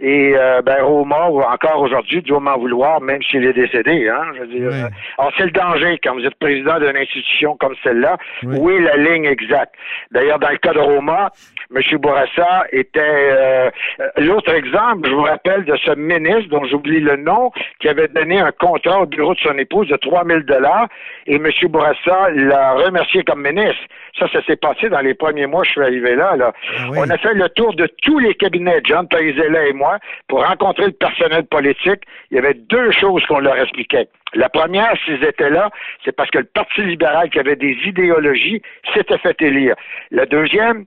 et 0.01 0.33
euh, 0.37 0.63
ben 0.63 0.83
Roma, 0.83 1.27
encore 1.27 1.81
aujourd'hui, 1.81 2.23
doit 2.23 2.39
m'en 2.39 2.57
vouloir, 2.57 3.01
même 3.01 3.21
s'il 3.23 3.45
est 3.45 3.53
décédé. 3.53 4.09
Hein, 4.09 4.23
je 4.35 4.41
veux 4.41 4.47
dire. 4.47 4.89
Alors, 5.19 5.33
c'est 5.37 5.45
le 5.47 5.51
danger 5.51 5.99
quand 6.03 6.15
vous 6.15 6.25
êtes 6.25 6.37
président 6.37 6.79
d'une 6.79 6.97
institution 6.97 7.57
comme 7.57 7.75
celle-là. 7.83 8.17
Où 8.45 8.71
est 8.71 8.81
la 8.81 8.97
ligne 8.97 9.25
exacte? 9.25 9.75
D'ailleurs, 10.13 10.39
dans 10.39 10.51
le 10.51 10.59
cas 10.59 10.73
de 10.73 10.79
Roma, 10.79 11.33
M. 11.75 11.83
Bourassa 11.99 12.65
était 12.71 13.01
euh, 13.03 13.71
l'autre 14.19 14.55
exemple, 14.55 15.09
je 15.09 15.15
vous 15.15 15.23
rappelle, 15.23 15.65
de 15.65 15.77
ce 15.77 15.91
ministre 15.97 16.49
dont 16.51 16.65
j'oublie 16.65 17.01
le 17.01 17.17
nom, 17.17 17.51
qui 17.81 17.89
avait 17.89 18.09
donné 18.09 18.39
un 18.39 18.53
contrat 18.53 19.03
au 19.03 19.07
bureau 19.07 19.35
de 19.35 19.41
son 19.41 19.59
épouse 19.59 19.89
de 19.89 19.97
3 19.97 20.25
000 20.25 20.41
dollars 20.41 20.89
et 21.27 21.37
M. 21.37 21.49
Bourassa 21.69 22.31
l'a 22.35 22.75
remercié 22.75 23.25
comme 23.25 23.43
ministre. 23.43 23.83
Ça, 24.19 24.27
ça 24.33 24.43
s'est 24.45 24.57
passé 24.57 24.89
dans 24.89 25.01
les 25.01 25.15
premiers 25.15 25.47
mois 25.47 25.63
je 25.65 25.71
suis 25.71 25.83
arrivé 25.83 26.17
là. 26.17 26.37
là. 26.37 26.53
Ah 26.77 26.87
On 26.97 27.09
a 27.09 27.19
fait 27.19 27.35
le 27.35 27.49
tour 27.51 27.75
de 27.75 27.89
tous 28.03 28.19
les 28.19 28.35
cabinets, 28.35 28.81
John 28.85 29.07
Parizella 29.07 29.67
et 29.67 29.73
moi, 29.73 29.88
pour 30.29 30.47
rencontrer 30.47 30.87
le 30.87 30.93
personnel 30.93 31.45
politique. 31.47 32.03
Il 32.31 32.37
y 32.37 32.39
avait 32.39 32.55
deux 32.55 32.91
choses 32.93 33.25
qu'on 33.27 33.41
leur 33.41 33.59
expliquait. 33.59 34.09
La 34.35 34.49
première, 34.49 34.95
s'ils 35.05 35.25
étaient 35.25 35.51
là, 35.51 35.71
c'est 36.05 36.13
parce 36.13 36.31
que 36.31 36.39
le 36.39 36.45
Parti 36.45 36.83
libéral, 36.83 37.31
qui 37.31 37.39
avait 37.39 37.57
des 37.57 37.77
idéologies, 37.85 38.63
s'était 38.95 39.19
fait 39.19 39.41
élire. 39.41 39.75
La 40.11 40.27
deuxième, 40.27 40.85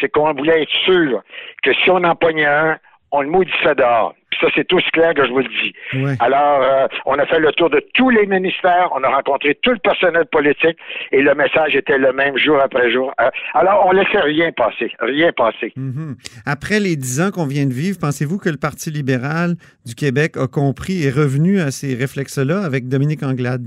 c'est 0.00 0.08
qu'on 0.08 0.32
voulait 0.32 0.62
être 0.62 0.76
sûr 0.84 1.22
que 1.62 1.72
si 1.74 1.90
on 1.90 2.04
en 2.04 2.14
pognait 2.14 2.46
un, 2.46 2.78
on 3.10 3.22
le 3.22 3.28
maudissait 3.28 3.74
dehors. 3.76 4.14
Ça, 4.40 4.48
c'est 4.54 4.66
tout 4.66 4.80
clair 4.92 5.14
que 5.14 5.26
je 5.26 5.30
vous 5.30 5.38
le 5.38 5.48
dis. 5.62 5.72
Alors, 6.20 6.62
euh, 6.62 6.86
on 7.06 7.14
a 7.18 7.26
fait 7.26 7.38
le 7.38 7.52
tour 7.52 7.70
de 7.70 7.82
tous 7.94 8.10
les 8.10 8.26
ministères, 8.26 8.90
on 8.94 9.02
a 9.02 9.08
rencontré 9.08 9.56
tout 9.62 9.72
le 9.72 9.78
personnel 9.78 10.26
politique 10.26 10.76
et 11.12 11.22
le 11.22 11.34
message 11.34 11.74
était 11.74 11.98
le 11.98 12.12
même 12.12 12.36
jour 12.36 12.58
après 12.60 12.90
jour. 12.90 13.12
Euh, 13.20 13.30
alors, 13.54 13.86
on 13.86 13.92
laissait 13.92 14.20
rien 14.20 14.52
passer, 14.52 14.92
rien 15.00 15.32
passer. 15.32 15.72
Mhm. 15.76 16.16
Après 16.46 16.80
les 16.80 16.96
dix 16.96 17.20
ans 17.20 17.30
qu'on 17.30 17.46
vient 17.46 17.66
de 17.66 17.72
vivre, 17.72 17.98
pensez-vous 18.00 18.38
que 18.38 18.48
le 18.48 18.56
Parti 18.56 18.90
libéral 18.90 19.54
du 19.84 19.94
Québec 19.94 20.36
a 20.36 20.46
compris 20.46 21.04
et 21.04 21.10
revenu 21.10 21.60
à 21.60 21.70
ces 21.70 21.94
réflexes-là 21.94 22.62
avec 22.64 22.88
Dominique 22.88 23.22
Anglade? 23.22 23.66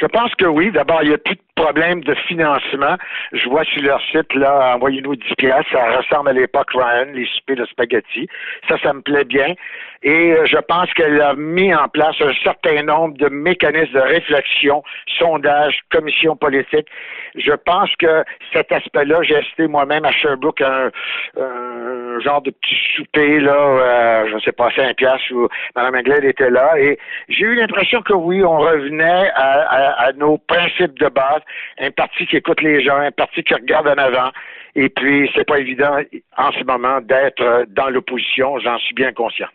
Je 0.00 0.06
pense 0.06 0.34
que 0.36 0.46
oui. 0.46 0.70
D'abord, 0.72 1.02
il 1.02 1.10
y 1.10 1.14
a 1.14 1.18
plus 1.18 1.34
de 1.34 1.40
problème 1.60 2.02
de 2.02 2.14
financement. 2.14 2.96
Je 3.32 3.48
vois 3.48 3.64
sur 3.64 3.82
leur 3.82 4.00
site, 4.10 4.34
là, 4.34 4.74
envoyez-nous 4.74 5.16
10 5.16 5.34
piastres. 5.36 5.70
Ça 5.72 5.98
ressemble 5.98 6.30
à 6.30 6.32
l'époque 6.32 6.70
Ryan, 6.72 7.06
les 7.12 7.26
soupers 7.26 7.56
de 7.56 7.66
spaghetti. 7.66 8.28
Ça, 8.68 8.76
ça 8.82 8.92
me 8.92 9.02
plaît 9.02 9.24
bien. 9.24 9.54
Et 10.02 10.32
euh, 10.32 10.46
je 10.46 10.56
pense 10.56 10.92
qu'elle 10.94 11.20
a 11.20 11.34
mis 11.34 11.74
en 11.74 11.88
place 11.88 12.16
un 12.20 12.32
certain 12.42 12.82
nombre 12.82 13.18
de 13.18 13.28
mécanismes 13.28 13.92
de 13.92 14.00
réflexion, 14.00 14.82
sondage, 15.18 15.80
commission 15.90 16.36
politique. 16.36 16.86
Je 17.34 17.52
pense 17.52 17.90
que 17.96 18.24
cet 18.52 18.72
aspect-là, 18.72 19.22
j'ai 19.22 19.36
assisté 19.36 19.66
moi-même 19.66 20.04
à 20.04 20.10
Sherbrooke 20.10 20.62
un, 20.62 20.90
un, 21.38 22.20
genre 22.20 22.40
de 22.40 22.50
petit 22.50 22.76
souper, 22.96 23.40
là, 23.40 23.52
euh, 23.52 24.28
je 24.30 24.34
ne 24.36 24.40
sais 24.40 24.52
pas, 24.52 24.70
5 24.74 24.96
piastres, 24.96 25.32
où 25.32 25.48
Mme 25.76 25.96
Anglade 25.96 26.24
était 26.24 26.50
là. 26.50 26.78
Et 26.78 26.98
j'ai 27.28 27.44
eu 27.44 27.54
l'impression 27.56 28.00
que 28.00 28.14
oui, 28.14 28.42
on 28.42 28.58
revenait 28.58 29.30
à, 29.34 30.06
à 30.06 30.12
nos 30.12 30.38
principes 30.38 30.98
de 30.98 31.08
base 31.08 31.42
un 31.78 31.90
parti 31.90 32.26
qui 32.26 32.36
écoute 32.36 32.60
les 32.62 32.82
gens, 32.82 32.96
un 32.96 33.10
parti 33.12 33.42
qui 33.42 33.54
regarde 33.54 33.88
en 33.88 33.98
avant. 33.98 34.30
Et 34.74 34.88
puis, 34.88 35.30
c'est 35.34 35.46
pas 35.46 35.58
évident 35.58 35.98
en 36.36 36.52
ce 36.52 36.64
moment 36.64 37.00
d'être 37.00 37.66
dans 37.68 37.90
l'opposition, 37.90 38.58
j'en 38.60 38.78
suis 38.78 38.94
bien 38.94 39.12
conscient. 39.12 39.48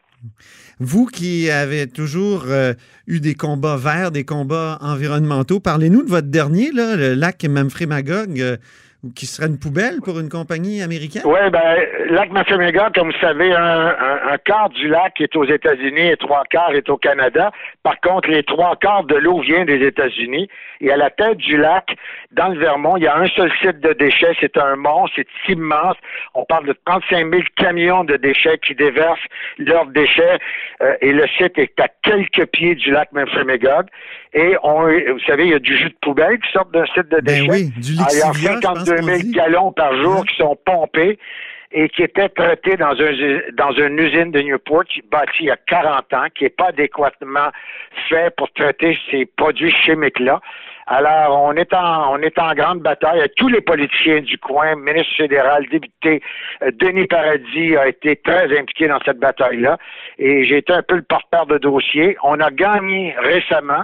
Vous 0.79 1.05
qui 1.05 1.49
avez 1.49 1.87
toujours 1.87 2.45
euh, 2.47 2.73
eu 3.07 3.19
des 3.21 3.35
combats 3.35 3.77
verts, 3.77 4.11
des 4.11 4.25
combats 4.25 4.77
environnementaux, 4.81 5.59
parlez-nous 5.59 6.03
de 6.03 6.09
votre 6.09 6.27
dernier, 6.27 6.71
le 6.73 7.13
lac 7.13 7.43
Mamfré-Magog. 7.43 8.41
Euh, 8.41 8.57
ou 8.57 8.84
qui 9.13 9.25
serait 9.25 9.47
une 9.47 9.59
poubelle 9.59 9.99
pour 10.03 10.19
une 10.19 10.29
compagnie 10.29 10.81
américaine? 10.81 11.23
Oui, 11.25 11.39
ben, 11.51 11.77
lac 12.09 12.31
Massaméga, 12.31 12.89
comme 12.95 13.11
vous 13.11 13.19
savez, 13.19 13.51
un, 13.53 13.87
un, 13.87 14.33
un, 14.33 14.37
quart 14.37 14.69
du 14.69 14.87
lac 14.87 15.19
est 15.19 15.35
aux 15.35 15.45
États-Unis 15.45 16.09
et 16.09 16.17
trois 16.17 16.43
quarts 16.49 16.73
est 16.73 16.89
au 16.89 16.97
Canada. 16.97 17.51
Par 17.83 17.99
contre, 18.01 18.29
les 18.29 18.43
trois 18.43 18.75
quarts 18.77 19.03
de 19.03 19.15
l'eau 19.15 19.41
vient 19.41 19.65
des 19.65 19.85
États-Unis. 19.85 20.49
Et 20.81 20.91
à 20.91 20.97
la 20.97 21.09
tête 21.09 21.37
du 21.37 21.57
lac, 21.57 21.95
dans 22.31 22.49
le 22.49 22.59
Vermont, 22.59 22.97
il 22.97 23.03
y 23.03 23.07
a 23.07 23.17
un 23.17 23.27
seul 23.27 23.51
site 23.61 23.79
de 23.79 23.93
déchets. 23.93 24.35
C'est 24.39 24.57
un 24.57 24.75
mont, 24.75 25.05
c'est 25.15 25.27
immense. 25.47 25.95
On 26.33 26.43
parle 26.45 26.67
de 26.67 26.75
35 26.85 27.29
000 27.31 27.43
camions 27.55 28.03
de 28.03 28.17
déchets 28.17 28.59
qui 28.65 28.75
déversent 28.75 29.19
leurs 29.57 29.85
déchets. 29.87 30.39
Euh, 30.81 30.95
et 31.01 31.13
le 31.13 31.25
site 31.37 31.57
est 31.57 31.79
à 31.79 31.87
quelques 32.03 32.45
pieds 32.47 32.75
du 32.75 32.91
lac 32.91 33.11
Memphremagog. 33.13 33.87
Et 34.33 34.55
on, 34.63 34.83
vous 34.83 35.19
savez, 35.25 35.45
il 35.45 35.51
y 35.51 35.53
a 35.53 35.59
du 35.59 35.77
jus 35.77 35.89
de 35.89 35.97
poubelle 36.01 36.37
qui 36.39 36.51
sort 36.51 36.65
d'un 36.65 36.85
site 36.87 37.09
de 37.09 37.21
déchets. 37.21 37.47
Ben 37.47 37.51
oui, 37.51 37.71
du 37.77 37.93
Ah, 37.99 38.31
il 39.01 39.05
y 39.05 39.09
a 39.09 39.13
52 39.13 39.31
000 39.31 39.31
gallons 39.33 39.71
par 39.71 39.95
jour 39.97 40.19
Hein? 40.19 40.23
qui 40.27 40.35
sont 40.37 40.57
pompés 40.65 41.19
et 41.71 41.89
qui 41.89 42.03
étaient 42.03 42.29
traités 42.29 42.77
dans, 42.77 42.93
un, 42.93 43.39
dans 43.53 43.71
une 43.71 43.99
usine 43.99 44.31
de 44.31 44.39
Newport 44.39 44.83
bâtie 45.11 45.31
il 45.41 45.45
y 45.47 45.51
a 45.51 45.57
40 45.57 46.13
ans, 46.13 46.27
qui 46.33 46.45
n'est 46.45 46.49
pas 46.49 46.67
adéquatement 46.67 47.49
fait 48.07 48.33
pour 48.35 48.51
traiter 48.53 48.97
ces 49.11 49.25
produits 49.25 49.71
chimiques-là. 49.71 50.39
Alors, 50.87 51.41
on 51.43 51.53
est 51.53 51.73
en 51.73 52.13
on 52.13 52.19
est 52.19 52.37
en 52.37 52.53
grande 52.53 52.79
bataille. 52.79 53.27
Tous 53.37 53.47
les 53.47 53.61
politiciens 53.61 54.21
du 54.21 54.37
coin, 54.37 54.75
ministre 54.75 55.15
fédéral, 55.17 55.65
député, 55.71 56.21
euh, 56.61 56.69
Denis 56.79 57.07
Paradis 57.07 57.75
a 57.75 57.87
été 57.87 58.15
très 58.17 58.45
impliqué 58.57 58.87
dans 58.87 58.99
cette 59.03 59.17
bataille-là. 59.17 59.77
Et 60.19 60.45
j'ai 60.45 60.57
été 60.57 60.71
un 60.71 60.83
peu 60.83 60.95
le 60.95 61.01
porteur 61.01 61.47
de 61.47 61.57
dossier. 61.57 62.15
On 62.23 62.39
a 62.39 62.51
gagné 62.51 63.15
récemment 63.19 63.83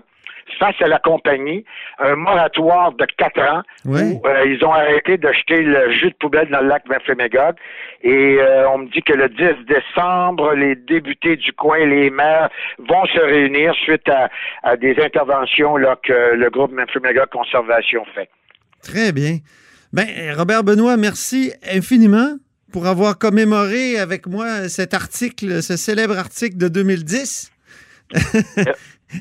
face 0.60 0.76
à 0.82 0.88
la 0.88 1.00
compagnie 1.00 1.64
un 2.00 2.16
moratoire 2.16 2.92
de 2.94 3.06
quatre 3.18 3.40
ans 3.42 3.62
Oui. 3.86 4.02
où 4.02 4.28
euh, 4.28 4.46
ils 4.46 4.64
ont 4.64 4.72
arrêté 4.72 5.18
de 5.18 5.32
jeter 5.32 5.62
le 5.62 5.92
jus 5.92 6.10
de 6.10 6.16
poubelle 6.20 6.50
dans 6.50 6.62
le 6.62 6.68
lac 6.68 6.84
Memphremagog. 6.88 7.56
Et 8.04 8.38
euh, 8.40 8.70
on 8.70 8.80
me 8.80 8.88
dit 8.92 9.02
que 9.02 9.14
le 9.14 9.30
10 9.30 9.66
décembre, 9.68 10.54
les 10.54 10.76
députés 10.76 11.36
du 11.38 11.54
coin, 11.54 11.86
les 11.86 12.10
maires 12.10 12.50
vont 12.80 13.06
se 13.06 13.20
réunir 13.20 13.74
suite 13.76 14.08
à, 14.10 14.30
à 14.64 14.78
des 14.78 14.96
interventions 15.02 15.78
là, 15.78 15.98
que 16.02 16.36
le 16.36 16.50
groupe 16.50 16.72
Memphremagog 16.72 17.28
Conservation 17.32 18.04
fait. 18.16 18.30
Très 18.84 19.12
bien. 19.12 19.38
Ben, 19.94 20.06
Robert 20.38 20.64
Benoît, 20.64 20.98
merci 20.98 21.54
infiniment 21.72 22.38
pour 22.72 22.88
avoir 22.88 23.18
commémoré 23.18 24.00
avec 24.00 24.28
moi 24.28 24.70
cet 24.70 24.94
article, 24.94 25.62
ce 25.62 25.76
célèbre 25.76 26.18
article 26.18 26.56
de 26.58 26.70
2010. 26.70 27.52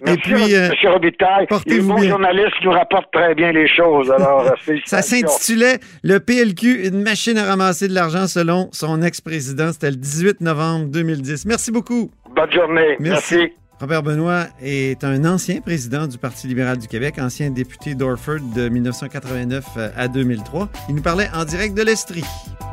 Merci, 0.04 0.20
puis, 0.22 0.54
euh, 0.54 0.70
M. 0.70 0.92
Robitaille. 0.92 1.46
Les 1.66 1.80
bons 1.80 1.96
bien. 1.96 2.10
journalistes 2.10 2.56
nous 2.64 2.70
rapportent 2.70 3.12
très 3.12 3.34
bien 3.34 3.52
les 3.52 3.68
choses. 3.68 4.10
Alors, 4.10 4.46
euh, 4.68 4.76
Ça 4.84 5.02
s'intitulait 5.02 5.78
Le 6.02 6.18
PLQ, 6.18 6.88
une 6.88 7.02
machine 7.02 7.38
à 7.38 7.44
ramasser 7.44 7.88
de 7.88 7.94
l'argent 7.94 8.26
selon 8.26 8.68
son 8.72 9.02
ex-président. 9.02 9.72
C'était 9.72 9.90
le 9.90 9.96
18 9.96 10.40
novembre 10.40 10.86
2010. 10.86 11.46
Merci 11.46 11.72
beaucoup. 11.72 12.10
Bonne 12.34 12.52
journée. 12.52 12.96
Merci. 13.00 13.36
Merci. 13.36 13.52
Robert 13.80 14.02
Benoît 14.02 14.44
est 14.62 15.04
un 15.04 15.24
ancien 15.24 15.62
président 15.62 16.06
du 16.06 16.18
Parti 16.18 16.46
libéral 16.46 16.76
du 16.76 16.86
Québec, 16.86 17.14
ancien 17.18 17.48
député 17.48 17.94
d'Orford 17.94 18.40
de 18.54 18.68
1989 18.68 19.64
à 19.96 20.06
2003. 20.06 20.68
Il 20.90 20.96
nous 20.96 21.02
parlait 21.02 21.28
en 21.34 21.46
direct 21.46 21.74
de 21.74 21.82
l'Estrie. 21.82 22.24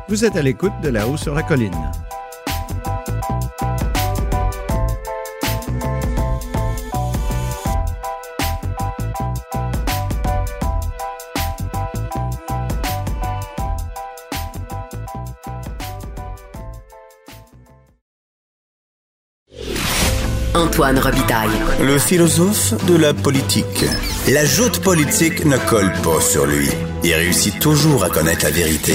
Vous 0.08 0.26
êtes 0.26 0.36
à 0.36 0.42
l'écoute 0.42 0.72
de 0.82 0.90
là-haut 0.90 1.16
sur 1.16 1.34
la 1.34 1.42
colline. 1.42 1.72
Antoine 20.78 21.00
Robitaille. 21.00 21.50
Le 21.82 21.98
philosophe 21.98 22.86
de 22.86 22.96
la 22.96 23.12
politique. 23.12 23.84
La 24.32 24.44
joute 24.44 24.80
politique 24.80 25.44
ne 25.44 25.56
colle 25.68 25.92
pas 26.04 26.20
sur 26.20 26.46
lui. 26.46 26.68
Il 27.02 27.14
réussit 27.14 27.58
toujours 27.58 28.04
à 28.04 28.10
connaître 28.10 28.44
la 28.44 28.52
vérité. 28.52 28.92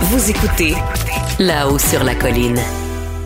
Vous 0.00 0.30
écoutez 0.30 0.72
là-haut 1.38 1.78
sur 1.78 2.04
la 2.04 2.14
colline. 2.14 2.56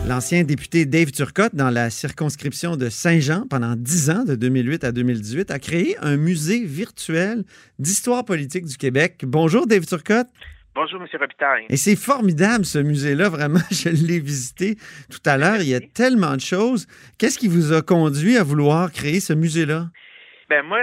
L'ancien 0.05 0.43
député 0.43 0.85
Dave 0.85 1.11
Turcotte, 1.11 1.55
dans 1.55 1.69
la 1.69 1.89
circonscription 1.89 2.75
de 2.75 2.89
Saint-Jean, 2.89 3.45
pendant 3.49 3.77
10 3.77 4.09
ans, 4.09 4.23
de 4.25 4.35
2008 4.35 4.83
à 4.83 4.91
2018, 4.91 5.51
a 5.51 5.59
créé 5.59 5.95
un 6.01 6.17
musée 6.17 6.65
virtuel 6.65 7.45
d'histoire 7.79 8.25
politique 8.25 8.65
du 8.65 8.75
Québec. 8.75 9.21
Bonjour, 9.25 9.67
Dave 9.67 9.85
Turcotte. 9.85 10.27
Bonjour, 10.75 10.99
M. 10.99 11.07
Robitaille. 11.19 11.67
Et 11.69 11.77
c'est 11.77 11.95
formidable, 11.95 12.65
ce 12.65 12.79
musée-là, 12.79 13.29
vraiment. 13.29 13.59
Je 13.71 13.89
l'ai 13.89 14.19
visité 14.19 14.75
tout 15.11 15.21
à 15.23 15.37
l'heure. 15.37 15.57
Il 15.61 15.69
y 15.69 15.75
a 15.75 15.79
tellement 15.79 16.33
de 16.33 16.41
choses. 16.41 16.87
Qu'est-ce 17.19 17.37
qui 17.37 17.47
vous 17.47 17.73
a 17.73 17.83
conduit 17.83 18.37
à 18.37 18.43
vouloir 18.43 18.91
créer 18.91 19.19
ce 19.19 19.33
musée-là? 19.33 19.85
Ben 20.49 20.63
moi, 20.63 20.79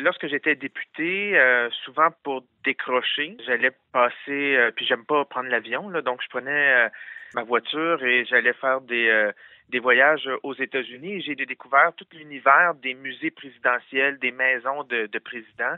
lorsque 0.00 0.28
j'étais 0.28 0.54
député, 0.54 1.38
euh, 1.38 1.68
souvent 1.84 2.08
pour 2.22 2.42
décrocher, 2.64 3.36
j'allais 3.46 3.72
passer, 3.92 4.56
euh, 4.56 4.70
puis 4.74 4.86
j'aime 4.86 5.04
pas 5.04 5.24
prendre 5.26 5.48
l'avion, 5.48 5.88
là, 5.88 6.00
donc 6.02 6.20
je 6.22 6.28
prenais 6.28 6.50
euh, 6.50 6.88
ma 7.34 7.42
voiture 7.42 8.02
et 8.02 8.24
j'allais 8.24 8.54
faire 8.54 8.80
des, 8.80 9.30
des 9.68 9.78
voyages 9.78 10.28
aux 10.42 10.54
États-Unis. 10.54 11.22
J'ai 11.22 11.34
découvert 11.36 11.92
tout 11.96 12.06
l'univers 12.12 12.74
des 12.82 12.94
musées 12.94 13.30
présidentiels, 13.30 14.18
des 14.18 14.32
maisons 14.32 14.84
de, 14.84 15.06
de 15.06 15.18
présidents. 15.18 15.76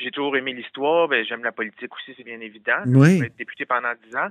J'ai 0.00 0.10
toujours 0.10 0.36
aimé 0.36 0.52
l'histoire, 0.52 1.08
ben, 1.08 1.24
j'aime 1.24 1.44
la 1.44 1.52
politique 1.52 1.94
aussi, 1.94 2.14
c'est 2.16 2.24
bien 2.24 2.40
évident. 2.40 2.82
Oui. 2.86 3.18
J'ai 3.18 3.26
été 3.26 3.34
député 3.38 3.66
pendant 3.66 3.92
dix 4.04 4.16
ans. 4.16 4.28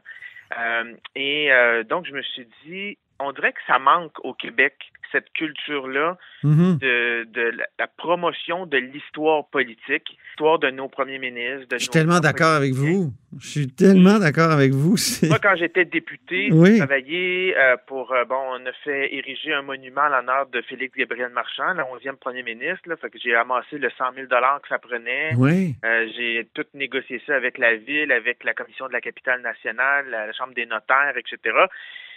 Euh, 0.58 0.94
et 1.16 1.52
euh, 1.52 1.84
donc, 1.84 2.06
je 2.06 2.14
me 2.14 2.22
suis 2.22 2.48
dit, 2.66 2.98
on 3.20 3.32
dirait 3.32 3.54
que 3.54 3.60
ça 3.68 3.80
manque 3.80 4.14
au 4.24 4.34
Québec, 4.34 4.74
cette 5.12 5.32
culture-là 5.34 6.18
Mhm. 6.44 6.78
de, 6.80 7.24
de 7.32 7.42
la, 7.58 7.66
la 7.80 7.88
promotion 7.88 8.66
de 8.66 8.78
l'histoire 8.78 9.48
politique, 9.48 10.04
l'histoire 10.28 10.60
de 10.60 10.70
nos 10.70 10.88
premiers 10.90 11.18
ministres. 11.18 11.68
De 11.70 11.78
Je 11.78 11.84
suis 11.84 11.90
tellement 11.90 12.20
d'accord 12.20 12.54
avec 12.54 12.74
vous. 12.74 13.12
Je 13.40 13.48
suis 13.48 13.68
tellement 13.68 14.20
d'accord 14.20 14.52
avec 14.52 14.72
vous. 14.72 14.96
Moi, 15.24 15.40
quand 15.42 15.56
j'étais 15.56 15.86
député, 15.86 16.50
Oui. 16.52 16.74
j'ai 16.74 16.78
travaillé 16.80 17.56
euh, 17.58 17.78
pour, 17.88 18.12
euh, 18.12 18.26
bon, 18.26 18.36
on 18.52 18.66
a 18.66 18.74
fait 18.84 19.16
ériger 19.16 19.54
un 19.54 19.62
monument 19.64 20.02
à 20.02 20.10
l'honneur 20.10 20.46
de 20.48 20.62
Félix 20.62 20.96
Gabriel 20.96 21.30
Marchand, 21.32 21.74
le 21.74 21.84
11e 21.84 22.18
premier 22.18 22.44
ministre, 22.44 22.88
là, 22.88 22.98
fait 22.98 23.10
que 23.10 23.18
j'ai 23.18 23.34
amassé 23.34 23.78
le 23.80 23.90
100 23.98 24.14
000 24.14 24.28
que 24.28 24.68
ça 24.68 24.78
prenait. 24.78 25.34
Oui. 25.38 25.74
Euh, 25.86 26.08
j'ai 26.16 26.48
tout 26.54 26.66
négocié 26.74 27.22
ça 27.26 27.36
avec 27.36 27.58
la 27.58 27.76
ville, 27.78 28.12
avec 28.12 28.44
la 28.44 28.54
commission 28.54 28.88
de 28.88 28.94
la 28.94 29.02
capitale 29.02 29.42
nationale, 29.42 30.06
la, 30.10 30.28
la 30.28 30.34
chambre 30.34 30.54
des 30.54 30.66
notaires, 30.66 31.16
etc. 31.18 31.56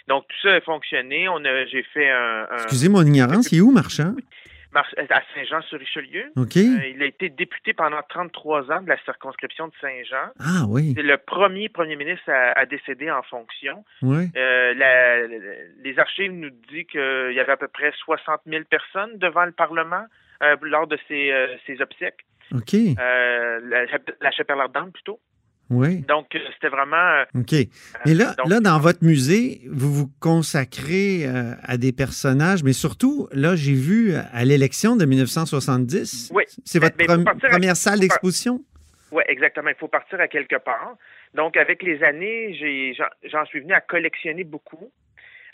Donc 0.07 0.25
tout 0.27 0.47
ça 0.47 0.53
a 0.55 0.61
fonctionné. 0.61 1.27
On 1.29 1.43
a, 1.45 1.65
j'ai 1.65 1.83
fait 1.83 2.09
un, 2.09 2.47
un 2.51 2.57
Excusez 2.57 2.89
mon 2.89 3.03
ignorance, 3.05 3.51
il 3.51 3.59
est 3.59 3.61
où, 3.61 3.71
Marchand? 3.71 4.13
marche- 4.73 4.95
à 4.97 5.21
Saint-Jean-sur-Richelieu. 5.35 6.31
OK. 6.37 6.55
Euh, 6.55 6.87
il 6.95 7.03
a 7.03 7.05
été 7.05 7.27
député 7.29 7.73
pendant 7.73 7.99
33 8.07 8.71
ans 8.71 8.81
de 8.81 8.87
la 8.87 8.97
circonscription 9.03 9.67
de 9.67 9.73
Saint-Jean. 9.81 10.29
Ah 10.39 10.63
oui, 10.69 10.93
C'est 10.95 11.03
le 11.03 11.17
premier 11.17 11.67
premier 11.67 11.95
ministre 11.97 12.29
à, 12.29 12.57
à 12.57 12.65
décéder 12.65 13.11
en 13.11 13.21
fonction. 13.23 13.83
oui. 14.01 14.29
Euh, 14.37 14.73
la- 14.75 15.27
les 15.27 15.99
archives 15.99 16.31
nous 16.31 16.49
disent 16.69 16.85
qu'il 16.87 17.33
y 17.35 17.39
avait 17.39 17.51
à 17.51 17.57
peu 17.57 17.67
près 17.67 17.91
60 18.05 18.41
000 18.47 18.63
personnes 18.69 19.17
devant 19.17 19.43
le 19.45 19.51
Parlement 19.51 20.05
euh, 20.41 20.55
lors 20.61 20.87
de 20.87 20.97
ses, 21.07 21.31
euh, 21.31 21.47
ses 21.67 21.81
obsèques. 21.81 22.25
OK. 22.55 22.73
Euh, 22.73 23.59
la, 23.65 23.85
la 24.21 24.31
chapelle 24.31 24.59
ardente 24.59 24.93
plutôt. 24.93 25.19
Oui. 25.71 26.01
Donc, 26.07 26.27
euh, 26.35 26.39
c'était 26.53 26.67
vraiment... 26.67 26.95
euh, 26.97 27.39
OK. 27.39 27.53
Et 27.53 27.67
là, 28.13 28.35
donc- 28.37 28.49
là, 28.49 28.59
dans 28.59 28.77
votre 28.79 29.03
musée, 29.03 29.61
vous 29.71 29.91
vous 29.91 30.11
consacrez 30.19 31.25
euh, 31.25 31.53
à 31.63 31.77
des 31.77 31.91
personnages, 31.93 32.61
mais 32.63 32.73
surtout, 32.73 33.27
là, 33.31 33.55
j'ai 33.55 33.73
vu 33.73 34.13
euh, 34.13 34.19
à 34.33 34.43
l'élection 34.45 34.95
de 34.97 35.05
1970. 35.05 36.31
Oui. 36.33 36.43
C'est 36.65 36.79
votre 36.79 36.95
Mais- 36.99 37.05
mais 37.07 37.29
à- 37.47 37.49
première 37.49 37.75
salle 37.77 37.99
d'exposition? 37.99 38.61
Oui, 39.11 39.23
exactement. 39.27 39.69
Il 39.69 39.75
faut 39.79 39.87
partir 39.87 40.19
à 40.19 40.27
quelque 40.27 40.57
part. 40.63 40.95
Donc, 41.35 41.55
avec 41.57 41.83
les 41.83 42.03
années, 42.03 42.53
j'en 43.31 43.45
suis 43.45 43.61
venu 43.61 43.73
à 43.73 43.81
collectionner 43.81 44.43
beaucoup. 44.43 44.91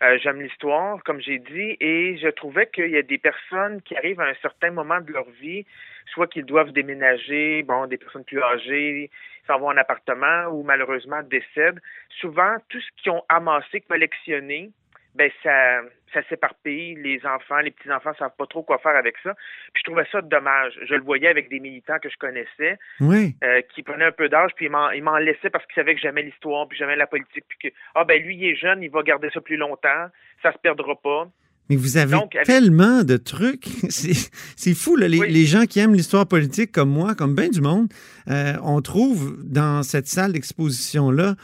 Euh, 0.04 0.20
j'aime 0.22 0.42
l'histoire, 0.42 1.02
comme 1.04 1.20
j'ai 1.20 1.40
dit, 1.40 1.76
et 1.80 2.18
je 2.18 2.28
trouvais 2.28 2.68
qu'il 2.68 2.90
y 2.90 2.98
a 2.98 3.02
des 3.02 3.18
personnes 3.18 3.82
qui 3.82 3.98
arrivent 3.98 4.22
à 4.22 4.28
un 4.28 4.36
certain 4.42 4.70
moment 4.70 5.02
de 5.02 5.12
leur 5.12 5.28
vie, 5.42 5.66
soit 6.14 6.28
qu'ils 6.28 6.46
doivent 6.46 6.72
déménager, 6.72 7.64
bon, 7.64 7.88
des 7.88 7.98
personnes 7.98 8.24
plus 8.24 8.42
âgées, 8.42 9.10
s'en 9.48 9.60
vont 9.60 9.70
en 9.70 9.78
appartement 9.78 10.46
ou 10.52 10.62
malheureusement 10.62 11.24
décèdent. 11.24 11.82
Souvent, 12.10 12.58
tout 12.70 12.80
ce 12.80 12.88
qu'ils 12.98 13.12
ont 13.12 13.24
amassé, 13.30 13.82
collectionné, 13.82 14.70
ben 15.18 15.30
ça, 15.44 15.82
ça 16.14 16.22
s'éparpille. 16.30 16.96
Les 16.96 17.20
enfants, 17.26 17.58
les 17.64 17.72
petits-enfants 17.72 18.14
savent 18.20 18.36
pas 18.38 18.46
trop 18.46 18.64
quoi 18.64 18.78
faire 18.78 18.96
avec 18.96 19.16
ça. 19.24 19.34
Puis 19.74 19.82
je 19.84 19.90
trouvais 19.92 20.06
ça 20.12 20.22
dommage. 20.22 20.74
Je 20.88 20.94
le 20.96 21.02
voyais 21.02 21.28
avec 21.28 21.50
des 21.50 21.60
militants 21.60 21.98
que 22.02 22.10
je 22.10 22.18
connaissais, 22.18 22.78
Oui. 23.02 23.36
euh, 23.44 23.62
qui 23.74 23.84
prenaient 23.84 24.06
un 24.06 24.12
peu 24.12 24.30
d'âge, 24.30 24.52
puis 24.56 24.66
ils 24.68 24.72
m'en, 24.72 24.92
ils 24.92 25.04
m'en 25.04 25.18
laissaient 25.18 25.50
parce 25.50 25.66
qu'ils 25.66 25.76
savaient 25.76 25.96
que 25.96 26.02
j'aimais 26.02 26.22
l'histoire, 26.24 26.68
puis 26.68 26.78
j'aimais 26.78 26.96
la 26.96 27.08
politique, 27.08 27.44
puis 27.50 27.70
que, 27.70 27.76
ah 27.96 28.04
ben 28.06 28.22
lui, 28.22 28.36
il 28.38 28.46
est 28.46 28.56
jeune, 28.56 28.82
il 28.84 28.90
va 28.90 29.02
garder 29.04 29.30
ça 29.34 29.42
plus 29.42 29.58
longtemps, 29.58 30.08
ça 30.44 30.52
se 30.54 30.58
perdra 30.60 30.96
pas. 31.02 31.28
Mais 31.70 31.76
vous 31.76 31.98
avez 31.98 32.12
Donc, 32.12 32.34
avec- 32.34 32.48
tellement 32.48 33.04
de 33.04 33.18
trucs. 33.18 33.66
C'est 33.90 34.14
c'est 34.56 34.74
fou, 34.74 34.96
là. 34.96 35.10
Les, 35.10 35.20
Oui. 35.20 35.30
les 35.30 35.44
gens 35.46 35.66
qui 35.66 35.80
aiment 35.82 35.94
l'histoire 35.96 36.26
politique 36.26 36.72
comme 36.72 36.90
moi, 36.90 37.14
comme 37.14 37.36
bien 37.36 37.50
du 37.50 37.60
monde, 37.60 37.90
euh, 38.30 38.54
on 38.64 38.80
trouve 38.82 39.36
dans 39.44 39.84
cette 39.84 40.08
salle 40.08 40.32
d'exposition-là 40.32 41.36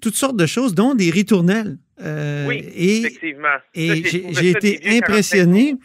toutes 0.00 0.14
sortes 0.14 0.36
de 0.36 0.46
choses, 0.46 0.74
dont 0.74 0.94
des 0.94 1.10
ritournelles. 1.10 1.78
Euh, 2.02 2.46
Oui, 2.48 2.64
et 2.74 2.98
effectivement. 2.98 3.48
Et 3.74 4.02
j'ai 4.04 4.50
été 4.50 4.80
impressionné 4.98 5.76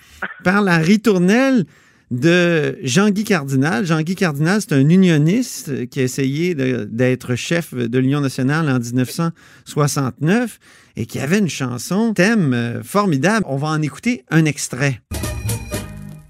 par 0.43 0.61
la 0.61 0.77
ritournelle 0.77 1.65
de 2.11 2.77
Jean-Guy 2.83 3.23
Cardinal. 3.23 3.85
Jean-Guy 3.85 4.15
Cardinal, 4.15 4.61
c'est 4.61 4.73
un 4.73 4.89
unioniste 4.89 5.89
qui 5.89 5.99
a 5.99 6.03
essayé 6.03 6.55
d'être 6.55 7.35
chef 7.35 7.73
de 7.73 7.99
l'Union 7.99 8.21
nationale 8.21 8.69
en 8.69 8.79
1969 8.79 10.59
et 10.95 11.05
qui 11.05 11.19
avait 11.19 11.39
une 11.39 11.49
chanson, 11.49 12.13
thème 12.13 12.53
euh, 12.53 12.83
formidable. 12.83 13.45
On 13.47 13.57
va 13.57 13.67
en 13.67 13.81
écouter 13.81 14.23
un 14.29 14.45
extrait. 14.45 14.99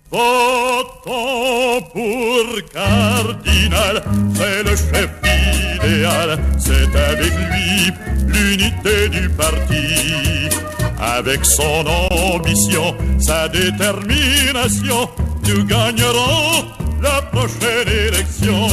Votons 0.09 1.81
pour 1.91 2.71
Cardinal, 2.71 4.03
c'est 4.35 4.63
le 4.63 4.75
chef 4.75 5.09
idéal, 5.83 6.39
c'est 6.57 6.95
avec 6.95 7.33
lui 7.33 7.91
l'unité 8.27 9.09
du 9.09 9.29
parti. 9.29 10.49
Avec 10.99 11.45
son 11.45 11.85
ambition, 12.11 12.95
sa 13.19 13.49
détermination, 13.49 15.09
nous 15.47 15.63
gagnerons 15.65 16.65
la 17.01 17.21
prochaine 17.23 17.87
élection. 17.87 18.67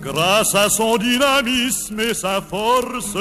Grâce 0.00 0.54
à 0.54 0.68
son 0.68 0.96
dynamisme 0.96 2.00
et 2.00 2.14
sa 2.14 2.40
force. 2.40 3.16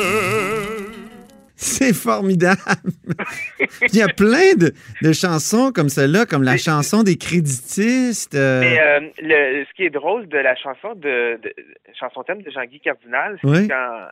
C'est 1.57 1.93
formidable. 1.93 2.59
Il 3.93 3.95
y 3.97 4.01
a 4.01 4.07
plein 4.07 4.55
de, 4.57 4.73
de 5.01 5.13
chansons 5.13 5.71
comme 5.71 5.89
celle-là, 5.89 6.25
comme 6.25 6.43
la 6.43 6.53
Mais- 6.53 6.57
chanson 6.57 7.03
des 7.03 7.15
créditistes. 7.17 8.35
euh, 8.35 8.59
Mais 8.61 8.79
euh, 8.79 8.99
le, 9.21 9.65
ce 9.65 9.73
qui 9.75 9.83
est 9.83 9.89
drôle 9.89 10.27
de 10.27 10.37
la 10.37 10.55
chanson 10.55 10.93
de, 10.95 11.39
de 11.41 11.53
chanson 11.97 12.23
thème 12.23 12.41
de 12.41 12.51
Jean-Guy 12.51 12.79
Cardinal, 12.81 13.37
c'est 13.41 13.47
Oui. 13.49 13.67
qu'en 13.67 14.07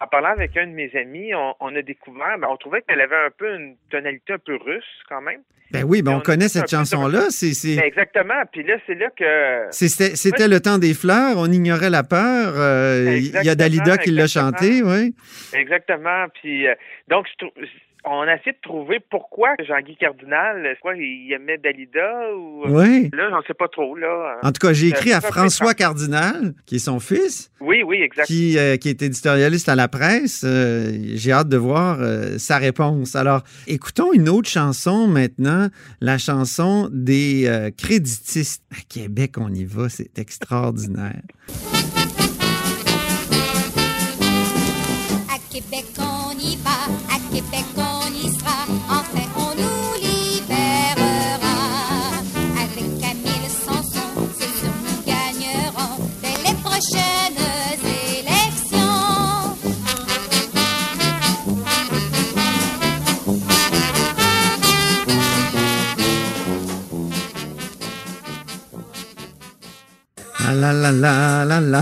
en 0.00 0.06
parlant 0.06 0.30
avec 0.30 0.56
un 0.56 0.66
de 0.66 0.72
mes 0.72 0.90
amis, 0.96 1.34
on, 1.34 1.54
on 1.60 1.74
a 1.76 1.82
découvert, 1.82 2.38
ben, 2.38 2.48
on 2.50 2.56
trouvait 2.56 2.82
qu'elle 2.82 3.00
avait 3.00 3.16
un 3.16 3.30
peu 3.36 3.54
une 3.54 3.76
tonalité 3.90 4.34
un 4.34 4.38
peu 4.38 4.56
russe 4.56 4.84
quand 5.08 5.20
même. 5.20 5.40
ben 5.70 5.84
oui, 5.84 6.02
ben 6.02 6.12
on 6.12 6.20
connaît 6.20 6.48
cette 6.48 6.64
de- 6.64 6.68
chanson-là. 6.68 7.26
C'est, 7.30 7.52
c'est- 7.52 7.76
Ben, 7.76 7.84
exactement. 7.84 8.42
Puis 8.52 8.62
là, 8.62 8.76
c'est 8.86 8.94
là 8.94 9.08
que 9.16 9.66
C'était 9.70 10.16
c'était 10.16 10.48
le 10.48 10.60
temps 10.60 10.78
des 10.78 10.94
fleurs, 10.94 11.34
on 11.36 11.46
ignorait 11.50 11.90
la 11.90 12.02
peur. 12.04 12.54
euh, 12.56 13.16
Il 13.18 13.44
y 13.44 13.48
a 13.50 13.54
Dalida 13.54 13.98
qui 13.98 14.10
l'a 14.10 14.26
chanté, 14.26 14.82
oui. 14.82 15.14
exactement. 15.52 16.26
Puis 16.40 16.66
euh, 16.66 16.74
donc 17.08 17.26
je 17.32 17.46
trou- 17.46 17.52
on 18.04 18.20
a 18.22 18.34
essayé 18.36 18.52
de 18.52 18.58
trouver 18.62 19.00
pourquoi 19.10 19.50
Jean-Guy 19.66 19.96
Cardinal, 19.96 20.64
est-ce 20.66 20.80
quoi, 20.80 20.94
il 20.96 21.32
aimait 21.32 21.58
Dalida 21.58 22.34
ou 22.36 22.62
Oui. 22.66 23.10
là, 23.12 23.28
j'en 23.30 23.42
sais 23.46 23.54
pas 23.54 23.68
trop 23.68 23.94
là. 23.96 24.36
En 24.42 24.52
tout 24.52 24.66
cas, 24.66 24.72
j'ai 24.72 24.88
écrit 24.88 25.12
à 25.12 25.18
Euh, 25.18 25.20
François 25.20 25.74
Cardinal, 25.74 26.54
qui 26.66 26.76
est 26.76 26.78
son 26.78 27.00
fils, 27.00 27.50
Oui, 27.60 27.82
oui, 27.82 28.00
exact. 28.02 28.26
qui, 28.26 28.56
euh, 28.58 28.76
qui 28.76 28.88
est 28.88 29.02
éditorialiste 29.02 29.68
à 29.68 29.74
la 29.74 29.88
presse. 29.88 30.42
Euh, 30.46 30.90
j'ai 31.14 31.32
hâte 31.32 31.48
de 31.48 31.56
voir 31.56 31.98
euh, 32.00 32.38
sa 32.38 32.56
réponse. 32.58 33.14
Alors, 33.16 33.42
écoutons 33.66 34.12
une 34.12 34.28
autre 34.28 34.48
chanson 34.48 35.06
maintenant, 35.06 35.68
la 36.00 36.18
chanson 36.18 36.88
des 36.92 37.46
euh, 37.46 37.70
créditistes. 37.76 38.62
À 38.72 38.80
Québec, 38.88 39.32
on 39.38 39.52
y 39.52 39.64
va, 39.64 39.88
c'est 39.88 40.18
extraordinaire. 40.18 41.20
À 45.30 45.38
Québec 45.52 45.84
Ah 70.48 70.54
là 70.54 70.72
là 70.72 70.92
là 70.92 71.44
là 71.44 71.60
là. 71.60 71.80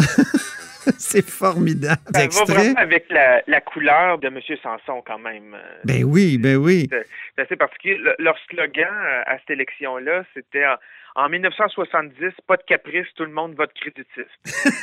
c'est 0.99 1.29
formidable. 1.29 2.01
Ça 2.15 2.27
va 2.29 2.45
vraiment 2.55 2.79
avec 2.81 3.07
la, 3.11 3.43
la 3.47 3.61
couleur 3.61 4.19
de 4.19 4.29
M. 4.29 4.41
Sanson 4.63 5.03
quand 5.07 5.19
même. 5.19 5.57
Ben 5.85 6.05
oui, 6.05 6.39
ben 6.39 6.57
oui. 6.57 6.89
C'est 6.91 7.43
assez 7.43 7.57
particulier. 7.57 7.97
Le- 7.99 8.15
leur 8.19 8.37
slogan 8.49 8.89
euh, 8.89 9.23
à 9.27 9.39
cette 9.39 9.51
élection-là, 9.51 10.25
c'était 10.35 10.65
en, 10.67 11.25
en 11.25 11.29
1970, 11.29 12.15
pas 12.47 12.57
de 12.57 12.63
caprice, 12.67 13.07
tout 13.17 13.25
le 13.25 13.33
monde 13.33 13.55
vote 13.57 13.73
créditiste. 13.75 14.75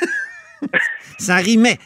Ça 1.18 1.36
rimait. 1.36 1.78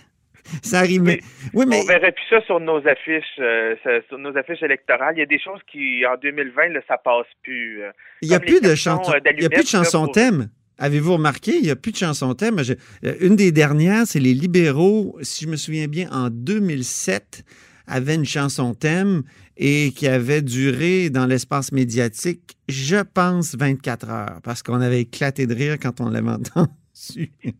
Ça 0.62 0.80
rimait. 0.80 1.20
Oui, 1.52 1.66
mais 1.68 1.80
On 1.82 1.86
verrait 1.86 2.12
plus 2.12 2.24
ça 2.30 2.40
sur 2.46 2.58
nos 2.58 2.78
affiches, 2.88 3.24
euh, 3.38 3.74
sur 4.08 4.18
nos 4.18 4.34
affiches 4.36 4.62
électorales. 4.62 5.14
Il 5.16 5.20
y 5.20 5.22
a 5.22 5.26
des 5.26 5.38
choses 5.38 5.60
qui, 5.70 6.04
en 6.06 6.16
2020, 6.16 6.68
là, 6.68 6.80
ça 6.88 6.96
passe 6.96 7.26
plus. 7.42 7.82
euh. 7.82 7.90
il 8.22 8.30
n'y 8.30 8.34
a 8.34 8.40
plus 8.40 8.60
de 8.60 8.74
chansons. 8.74 9.12
Il 9.36 9.42
y 9.42 9.46
a 9.46 9.50
plus 9.50 9.62
de 9.64 9.68
chansons 9.68 10.06
thème. 10.08 10.48
Avez-vous 10.78 11.14
remarqué, 11.14 11.56
il 11.56 11.62
n'y 11.62 11.70
a 11.70 11.76
plus 11.76 11.92
de 11.92 11.96
chansons 11.96 12.34
thème? 12.34 12.58
Euh, 13.04 13.14
une 13.20 13.36
des 13.36 13.50
dernières, 13.52 14.06
c'est 14.06 14.20
les 14.20 14.34
libéraux, 14.34 15.18
si 15.22 15.44
je 15.44 15.50
me 15.50 15.56
souviens 15.56 15.88
bien, 15.88 16.08
en 16.10 16.30
2007, 16.30 17.44
avaient 17.86 18.14
une 18.14 18.24
chanson 18.24 18.74
thème 18.74 19.22
et 19.56 19.92
qui 19.96 20.06
avait 20.06 20.42
duré 20.42 21.10
dans 21.10 21.26
l'espace 21.26 21.72
médiatique, 21.72 22.56
je 22.68 22.96
pense, 23.02 23.56
24 23.56 24.10
heures, 24.10 24.38
parce 24.44 24.62
qu'on 24.62 24.80
avait 24.80 25.00
éclaté 25.00 25.46
de 25.46 25.54
rire 25.54 25.76
quand 25.82 26.00
on 26.00 26.08
l'avait 26.10 26.28
entendu. 26.30 26.68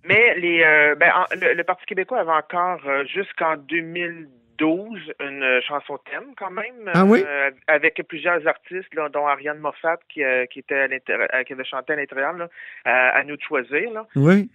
Mais 0.04 0.38
les, 0.38 0.62
euh, 0.64 0.94
ben, 0.96 1.10
en- 1.16 1.34
le, 1.34 1.62
Parti 1.62 1.84
québécois 1.86 2.20
avait 2.20 2.30
encore 2.30 2.80
euh, 2.86 3.04
jusqu'en 3.12 3.56
2012 4.58 5.12
une 5.20 5.42
euh, 5.42 5.60
chanson 5.62 5.98
thème 6.10 6.34
quand 6.36 6.50
même. 6.50 6.90
Ah 6.92 7.04
oui? 7.04 7.24
euh, 7.26 7.50
avec 7.66 8.02
plusieurs 8.08 8.46
artistes, 8.46 8.92
là, 8.94 9.08
dont 9.08 9.26
Ariane 9.26 9.58
Moffat 9.58 9.98
qui, 10.08 10.22
euh, 10.22 10.46
qui 10.46 10.60
était 10.60 10.88
à 11.30 11.44
qui 11.44 11.52
avait 11.52 11.64
chanté 11.64 11.92
à 11.92 11.96
l'intérieur, 11.96 12.34
à, 12.84 13.08
à 13.10 13.24
nous 13.24 13.36
de 13.36 13.42
choisir. 13.42 13.90
Là. 13.92 14.06
Oui. 14.16 14.50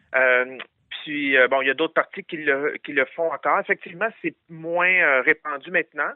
Puis 1.04 1.36
bon, 1.50 1.62
il 1.62 1.68
y 1.68 1.72
a 1.72 1.74
d'autres 1.74 1.94
partis 1.94 2.24
qui 2.24 2.38
le 2.38 2.76
qui 2.84 2.94
le 2.94 3.06
font 3.16 3.32
encore. 3.32 3.60
Effectivement, 3.60 4.08
c'est 4.22 4.36
moins 4.50 5.22
répandu 5.22 5.72
maintenant. 5.72 6.12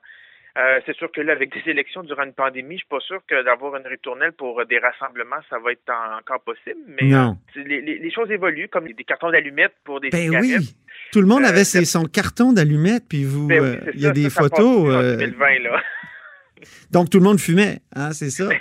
Euh, 0.58 0.80
c'est 0.86 0.96
sûr 0.96 1.12
que 1.12 1.22
là, 1.22 1.34
avec 1.34 1.52
des 1.54 1.70
élections 1.72 2.02
durant 2.04 2.24
une 2.24 2.34
pandémie, 2.34 2.76
je 2.76 2.80
suis 2.80 2.88
pas 2.90 3.00
sûr 3.00 3.20
que 3.28 3.44
d'avoir 3.44 3.76
une 3.76 3.86
ritournelle 3.88 4.32
pour 4.32 4.60
euh, 4.60 4.66
des 4.66 4.80
rassemblements, 4.80 5.36
ça 5.50 5.60
va 5.60 5.72
être 5.72 5.88
en- 5.90 6.18
encore 6.20 6.42
possible. 6.42 6.80
Mais 6.88 7.08
Non. 7.10 7.38
euh, 7.58 7.64
les, 7.64 7.82
les- 7.82 8.00
les 8.00 8.12
choses 8.12 8.32
évoluent, 8.32 8.68
comme 8.70 8.88
des 8.92 9.04
cartons 9.04 9.30
d'allumettes 9.30 9.76
pour 9.84 10.00
des 10.02 10.10
Ben 10.10 10.30
oui. 10.40 10.56
Tout 11.12 11.22
le 11.22 11.28
monde 11.28 11.46
avait 11.46 11.64
ses- 11.64 11.86
son 11.86 12.06
carton 12.06 12.54
d'allumette, 12.54 13.04
puis 13.08 13.24
vous, 13.24 13.48
Ben 13.48 13.62
oui, 13.62 13.92
il 13.94 14.02
y 14.02 14.06
a 14.06 14.10
ça, 14.10 14.14
des 14.14 14.24
ça, 14.24 14.30
ça 14.30 14.42
photos. 14.42 14.90
euh, 14.96 15.18
2020, 15.18 15.60
là. 15.60 15.82
donc 16.92 17.10
tout 17.10 17.20
le 17.20 17.24
monde 17.24 17.40
fumait, 17.40 17.80
hein, 17.96 18.12
c'est 18.14 18.30
ça. 18.32 18.50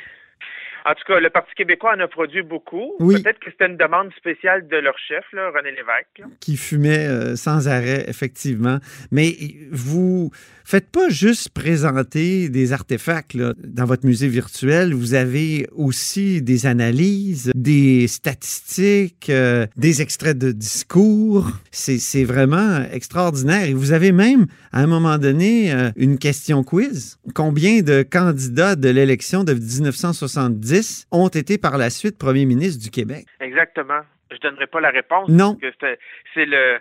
En 0.89 0.95
tout 0.95 1.03
cas, 1.05 1.19
le 1.19 1.31
Parti 1.31 1.53
québécois 1.57 1.95
en 1.97 2.01
a 2.01 2.07
produit 2.07 2.43
beaucoup. 2.43 2.93
Oui. 3.01 3.21
Peut-être 3.21 3.41
que 3.41 3.51
c'était 3.51 3.67
une 3.67 3.77
demande 3.77 4.13
spéciale 4.17 4.69
de 4.69 4.77
leur 4.77 4.97
chef, 5.09 5.25
là, 5.33 5.51
René 5.51 5.71
Lévesque. 5.71 6.19
là. 6.21 6.27
qui 6.39 6.57
fumait 6.57 7.09
euh, 7.09 7.35
sans 7.35 7.67
arrêt, 7.67 8.05
effectivement. 8.09 8.79
Mais 9.11 9.35
vous 9.73 10.31
faites 10.65 10.89
pas 10.89 11.09
juste 11.09 11.49
présenter 11.51 12.49
des 12.49 12.73
artefacts 12.73 13.35
là. 13.35 13.53
dans 13.65 13.85
votre 13.85 14.07
musée 14.07 14.29
virtuel. 14.29 14.95
Vous 14.95 15.15
avez 15.15 15.67
aussi 15.75 16.41
des 16.41 16.67
analyses, 16.67 17.51
des 17.57 18.07
statistiques, 18.07 19.29
euh, 19.29 19.67
des 19.77 20.03
extraits 20.03 20.39
de 20.39 20.53
discours. 20.53 21.49
C'est 21.73 21.99
c'est 21.99 22.25
vraiment 22.25 22.85
extraordinaire. 22.93 23.65
Et 23.65 23.75
vous 23.75 23.91
avez 23.91 24.13
même, 24.13 24.47
à 24.73 24.83
un 24.83 24.87
moment 24.87 25.19
donné, 25.19 25.73
euh, 25.73 25.91
une 25.97 26.17
question 26.19 26.63
quiz. 26.63 27.19
Combien 27.35 27.83
de 27.83 28.05
candidats 28.05 28.77
de 28.77 28.89
l'élection 28.89 29.43
de 29.43 29.53
1970 29.53 30.76
ont 31.13 31.29
été 31.29 31.59
par 31.59 31.79
la 31.79 31.91
suite 31.91 32.19
premier 32.19 32.45
ministre 32.47 32.83
du 32.83 32.91
Québec? 32.91 33.25
Exactement. 33.41 34.01
Je 34.31 34.39
donnerai 34.39 34.67
pas 34.67 34.81
la 34.81 34.91
réponse. 34.91 35.29
Non. 35.29 35.57
c'est- 35.61 36.47
le... 36.47 36.79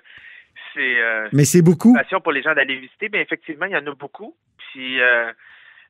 C'est... 0.73 0.99
euh, 1.01 1.29
Mais 1.31 1.45
c'est 1.45 1.61
beaucoup. 1.61 1.93
passion 1.93 2.19
pour 2.21 2.31
les 2.31 2.41
gens 2.41 2.53
d'aller 2.53 2.75
visiter, 2.77 3.07
mais 3.11 3.21
effectivement, 3.21 3.65
il 3.65 3.71
y 3.73 3.77
en 3.77 3.85
a 3.87 3.95
beaucoup. 3.95 4.35
Puis 4.71 4.99
euh, 4.99 5.31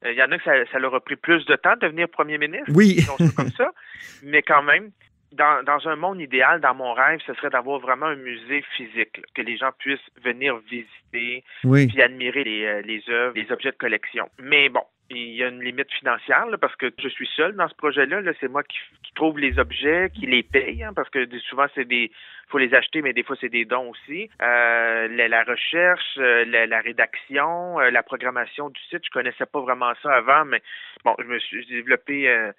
euh, 0.03 0.11
il 0.11 0.17
y 0.17 0.21
en 0.21 0.31
a 0.31 0.37
que 0.37 0.43
ça, 0.43 0.51
ça 0.71 0.79
leur 0.79 0.93
a 0.93 0.99
pris 0.99 1.15
plus 1.15 1.45
de 1.45 1.55
temps 1.55 1.73
de 1.75 1.79
devenir 1.87 2.07
premier 2.09 2.37
ministre. 2.37 2.71
Oui. 2.75 2.97
comme 3.35 3.51
ça. 3.51 3.71
Mais 4.23 4.41
quand 4.43 4.61
même, 4.63 4.91
dans, 5.31 5.63
dans 5.63 5.87
un 5.87 5.95
monde 5.95 6.21
idéal, 6.21 6.61
dans 6.61 6.75
mon 6.75 6.93
rêve, 6.93 7.19
ce 7.25 7.33
serait 7.33 7.49
d'avoir 7.49 7.79
vraiment 7.79 8.05
un 8.07 8.15
musée 8.15 8.63
physique, 8.77 9.17
là, 9.17 9.23
que 9.33 9.41
les 9.41 9.57
gens 9.57 9.71
puissent 9.79 9.99
venir 10.23 10.57
visiter, 10.69 11.43
Oui. 11.63 11.87
puis 11.87 12.01
admirer 12.01 12.43
les, 12.43 12.65
euh, 12.65 12.81
les 12.83 13.03
œuvres, 13.09 13.33
les 13.35 13.51
objets 13.51 13.71
de 13.71 13.77
collection. 13.77 14.29
Mais 14.39 14.69
bon, 14.69 14.83
il 15.09 15.35
y 15.35 15.43
a 15.43 15.49
une 15.49 15.61
limite 15.61 15.91
financière 15.91 16.45
là, 16.47 16.57
parce 16.57 16.75
que 16.75 16.91
je 17.01 17.07
suis 17.09 17.29
seul 17.35 17.55
dans 17.55 17.67
ce 17.67 17.75
projet-là. 17.75 18.21
Là, 18.21 18.31
c'est 18.39 18.47
moi 18.47 18.63
qui, 18.63 18.77
qui 19.03 19.13
trouve 19.13 19.37
les 19.37 19.59
objets, 19.59 20.09
qui 20.13 20.25
les 20.25 20.43
paye, 20.43 20.83
hein, 20.83 20.93
parce 20.95 21.09
que 21.09 21.27
souvent 21.39 21.67
c'est 21.75 21.85
des, 21.85 22.11
faut 22.49 22.57
les 22.57 22.73
acheter, 22.73 23.01
mais 23.01 23.13
des 23.13 23.23
fois 23.23 23.35
c'est 23.39 23.49
des 23.49 23.65
dons 23.65 23.89
aussi. 23.91 24.29
Euh, 24.41 25.07
la, 25.09 25.27
la 25.27 25.43
recherche, 25.43 26.17
euh, 26.17 26.45
la, 26.45 26.65
la 26.65 26.81
rédaction, 26.81 27.79
euh, 27.79 27.91
la 27.91 28.03
programmation 28.03 28.69
du 28.69 28.81
site, 28.89 29.05
je 29.05 29.11
connaissais 29.11 29.45
pas 29.45 29.61
vraiment 29.61 29.93
ça 30.01 30.11
avant, 30.13 30.45
mais 30.45 30.61
bon, 31.03 31.15
je 31.19 31.25
me 31.25 31.39
suis 31.39 31.65
développé. 31.67 32.27
euh, 32.27 32.51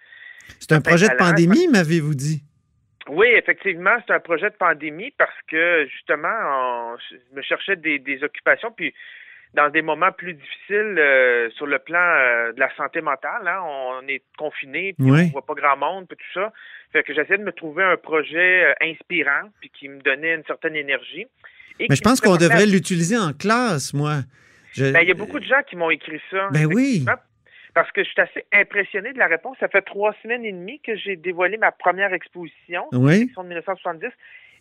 C'est 0.61 0.73
un 0.73 0.81
projet 0.81 1.09
de 1.09 1.17
pandémie, 1.17 1.67
m'avez-vous 1.69 2.15
dit? 2.15 2.43
oui, 3.09 3.29
effectivement, 3.35 3.97
c'est 4.05 4.13
un 4.13 4.21
projet 4.21 4.51
de 4.51 4.57
pandémie 4.57 5.13
parce 5.17 5.41
que 5.49 5.87
justement, 5.93 6.29
on, 6.29 6.97
je 7.11 7.37
me 7.37 7.43
cherchais 7.43 7.77
des, 7.77 8.01
des 8.01 8.25
occupations, 8.25 8.73
puis 8.73 8.93
dans 9.55 9.71
des 9.71 9.83
moments 9.83 10.13
plus 10.13 10.35
difficiles 10.35 10.97
euh, 10.99 11.49
sur 11.51 11.67
le 11.67 11.79
plan 11.79 11.99
euh, 11.99 12.53
de 12.53 12.61
la 12.61 12.75
santé 12.77 13.01
mentale, 13.01 13.47
hein, 13.49 13.61
on 13.65 14.07
est 14.09 14.23
confiné, 14.37 14.95
puis 14.99 15.11
Oui. 15.11 15.21
on 15.29 15.33
voit 15.33 15.47
pas 15.47 15.55
grand 15.55 15.77
monde, 15.77 16.07
puis 16.09 16.17
tout 16.17 16.41
ça. 16.41 16.53
Fait 16.93 17.03
que 17.03 17.15
j'essayais 17.15 17.39
de 17.39 17.45
me 17.45 17.53
trouver 17.53 17.83
un 17.85 17.97
projet 17.97 18.65
euh, 18.67 18.73
inspirant, 18.83 19.49
puis 19.61 19.71
qui 19.71 19.89
me 19.89 20.01
donnait 20.01 20.35
une 20.35 20.45
certaine 20.45 20.77
énergie. 20.77 21.27
Et 21.81 21.87
Mais 21.89 21.97
je 21.97 22.01
pense 22.03 22.21
qu'on 22.21 22.37
devrait 22.37 22.67
l'utiliser 22.67 23.17
en 23.19 23.33
classe, 23.33 23.93
moi. 23.95 24.21
Je- 24.73 24.93
Ben, 24.93 25.01
il 25.03 25.09
y 25.09 25.11
a 25.11 25.15
beaucoup 25.15 25.41
de 25.41 25.45
gens 25.45 25.63
qui 25.69 25.77
m'ont 25.77 25.91
écrit 25.91 26.21
ça. 26.31 26.49
Ben 26.53 26.67
oui. 26.67 27.05
Parce 27.75 27.91
que 27.93 28.03
je 28.03 28.09
suis 28.09 28.21
assez 28.21 28.47
impressionné 28.55 29.13
de 29.13 29.19
la 29.19 29.27
réponse. 29.27 29.57
Ça 29.61 29.69
fait 29.69 29.83
trois 29.83 30.15
semaines 30.23 30.45
et 30.47 30.53
demie 30.53 30.81
que 30.81 30.97
j'ai 30.97 31.17
dévoilé 31.17 31.59
ma 31.59 31.73
première 31.73 32.13
exposition, 32.15 32.87
Oui. 32.93 33.27
de 33.27 33.43
1970. 33.43 34.09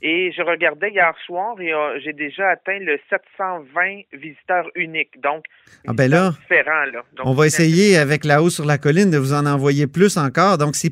Et 0.02 0.32
je 0.36 0.42
regardais 0.42 0.90
hier 0.92 1.14
soir 1.26 1.60
et 1.60 1.74
euh, 1.74 2.00
j'ai 2.04 2.14
déjà 2.14 2.50
atteint 2.50 2.80
le 2.80 3.00
720 3.10 4.02
visiteurs 4.14 4.68
uniques. 4.76 5.20
Donc, 5.22 5.46
Ah 5.88 5.94
ben 5.94 6.10
là, 6.12 6.32
différents, 6.42 6.86
là. 6.94 7.04
Donc, 7.16 7.26
On 7.26 7.34
va 7.34 7.46
essayer 7.48 7.98
avec 7.98 8.26
la 8.26 8.42
hausse 8.44 8.56
sur 8.56 8.66
la 8.66 8.78
colline 8.78 9.10
de 9.10 9.18
vous 9.18 9.34
en 9.34 9.46
envoyer 9.46 9.88
plus 9.88 10.18
encore. 10.18 10.58
Donc, 10.58 10.76
c'est 10.76 10.90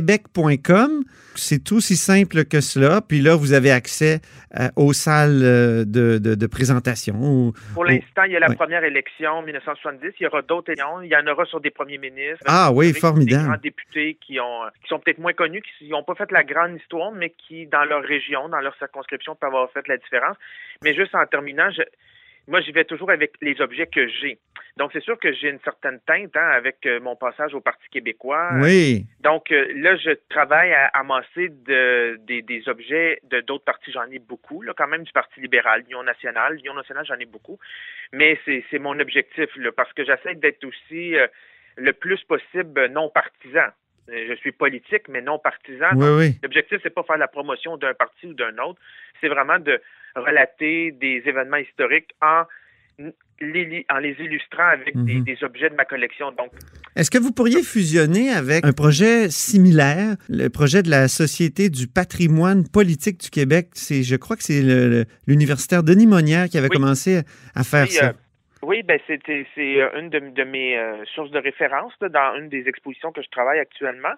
politiquequebec.com. 0.00 1.04
C'est 1.38 1.70
aussi 1.72 1.96
simple 1.96 2.44
que 2.46 2.60
cela. 2.62 3.00
Puis 3.06 3.20
là, 3.20 3.36
vous 3.36 3.52
avez 3.52 3.70
accès 3.70 4.20
euh, 4.58 4.68
aux 4.76 4.94
salles 4.94 5.42
euh, 5.42 5.84
de, 5.84 6.16
de- 6.18 6.34
de 6.34 6.46
présentation. 6.46 7.14
ou- 7.20 7.52
Pour 7.74 7.84
l'instant, 7.84 8.22
il 8.24 8.32
y 8.32 8.36
a 8.36 8.40
la 8.40 8.54
première 8.54 8.82
élection, 8.84 9.42
1970. 9.42 10.14
Il 10.18 10.22
y 10.24 10.26
aura 10.26 10.40
d'autres 10.42 10.70
élections. 10.72 11.02
Il 11.02 11.08
y 11.10 11.16
en 11.16 11.26
aura 11.26 11.44
sur 11.44 11.60
des 11.60 11.70
premiers 11.70 11.98
ministres. 11.98 12.42
Ah 12.46 12.70
oui, 12.72 12.92
Des 12.92 12.98
formidable. 12.98 13.44
grands 13.48 13.60
députés 13.62 14.16
qui 14.26 14.40
ont 14.40 14.62
qui 14.82 14.88
sont 14.88 14.98
peut-être 14.98 15.18
moins 15.18 15.34
connus, 15.34 15.62
qui 15.78 15.88
n'ont 15.90 16.02
pas 16.04 16.14
fait 16.14 16.30
la 16.32 16.42
grande 16.42 16.76
histoire, 16.80 17.12
mais 17.12 17.30
qui, 17.46 17.66
dans 17.66 17.84
leur 17.84 18.02
région, 18.02 18.15
dans 18.48 18.60
leur 18.60 18.76
circonscription, 18.76 19.34
peuvent 19.34 19.48
avoir 19.48 19.70
fait 19.70 19.86
la 19.88 19.96
différence. 19.96 20.36
Mais 20.82 20.94
juste 20.94 21.14
en 21.14 21.26
terminant, 21.26 21.70
je, 21.70 21.82
moi, 22.48 22.60
j'y 22.60 22.70
vais 22.70 22.84
toujours 22.84 23.10
avec 23.10 23.32
les 23.42 23.60
objets 23.60 23.86
que 23.86 24.06
j'ai. 24.06 24.38
Donc, 24.76 24.90
c'est 24.92 25.02
sûr 25.02 25.18
que 25.18 25.32
j'ai 25.32 25.48
une 25.48 25.58
certaine 25.60 25.98
teinte 26.06 26.36
hein, 26.36 26.48
avec 26.50 26.84
euh, 26.86 27.00
mon 27.00 27.16
passage 27.16 27.54
au 27.54 27.60
Parti 27.60 27.88
québécois. 27.90 28.50
Oui. 28.60 29.06
Donc, 29.20 29.50
euh, 29.50 29.66
là, 29.74 29.96
je 29.96 30.10
travaille 30.28 30.72
à 30.72 30.86
amasser 30.88 31.48
de, 31.48 32.16
des, 32.20 32.42
des 32.42 32.68
objets 32.68 33.18
de 33.24 33.40
d'autres 33.40 33.64
partis. 33.64 33.90
J'en 33.90 34.08
ai 34.10 34.18
beaucoup, 34.18 34.62
là, 34.62 34.74
quand 34.76 34.86
même 34.86 35.02
du 35.02 35.12
Parti 35.12 35.40
libéral, 35.40 35.82
l'Union 35.82 36.02
nationale. 36.02 36.54
L'Union 36.54 36.74
nationale, 36.74 37.04
j'en 37.06 37.18
ai 37.18 37.24
beaucoup. 37.24 37.58
Mais 38.12 38.38
c'est 38.44 38.78
mon 38.78 38.98
objectif, 39.00 39.48
là, 39.56 39.72
parce 39.72 39.92
que 39.94 40.04
j'essaie 40.04 40.34
d'être 40.36 40.64
aussi 40.64 41.16
euh, 41.16 41.26
le 41.76 41.92
plus 41.92 42.22
possible 42.24 42.86
non 42.88 43.08
partisan. 43.08 43.70
Euh, 44.08 44.26
Je 44.30 44.34
suis 44.36 44.52
politique, 44.52 45.08
mais 45.08 45.20
non 45.22 45.38
partisan. 45.38 45.90
Oui, 45.96 46.08
oui. 46.18 46.38
L'objectif, 46.42 46.78
c'est 46.82 46.94
pas 46.94 47.02
faire 47.02 47.18
la 47.18 47.28
promotion 47.28 47.76
d'un 47.76 47.94
parti 47.94 48.26
ou 48.26 48.34
d'un 48.34 48.56
autre. 48.58 48.78
C'est 49.20 49.28
vraiment 49.28 49.58
de 49.58 49.80
relater 50.14 50.92
des 50.92 51.22
événements 51.26 51.56
historiques 51.58 52.10
en 52.22 52.44
les, 53.40 53.84
en 53.90 53.98
les 53.98 54.16
illustrant 54.18 54.66
avec 54.72 54.96
des, 55.04 55.16
Mhm. 55.16 55.24
des 55.24 55.36
objets 55.44 55.68
de 55.68 55.74
ma 55.74 55.84
collection. 55.84 56.30
Donc, 56.32 56.50
Est-ce 56.96 57.10
que 57.10 57.18
vous 57.18 57.32
pourriez 57.32 57.62
fusionner 57.62 58.30
avec 58.30 58.64
un 58.64 58.72
projet 58.72 59.28
similaire, 59.28 60.16
le 60.30 60.48
projet 60.48 60.82
de 60.82 60.88
la 60.88 61.06
Société 61.08 61.68
du 61.68 61.86
patrimoine 61.88 62.66
politique 62.66 63.20
du 63.20 63.28
Québec? 63.28 63.68
C'est, 63.74 64.02
je 64.02 64.16
crois 64.16 64.36
que 64.36 64.42
c'est 64.42 64.62
l'universitaire 65.26 65.82
Denis 65.82 66.06
Monnière 66.06 66.48
qui 66.48 66.56
avait 66.56 66.68
Oui. 66.70 66.76
commencé 66.76 67.20
à 67.54 67.64
faire 67.64 67.90
ça. 67.90 68.06
euh, 68.06 68.12
oui, 68.62 68.82
ben 68.82 68.98
c'était 69.06 69.46
c'est 69.54 69.80
euh, 69.80 69.98
une 70.00 70.10
de, 70.10 70.18
de 70.18 70.44
mes 70.44 70.78
euh, 70.78 71.04
sources 71.14 71.30
de 71.30 71.38
référence 71.38 71.92
là, 72.00 72.08
dans 72.08 72.36
une 72.36 72.48
des 72.48 72.68
expositions 72.68 73.12
que 73.12 73.22
je 73.22 73.28
travaille 73.28 73.58
actuellement 73.58 74.14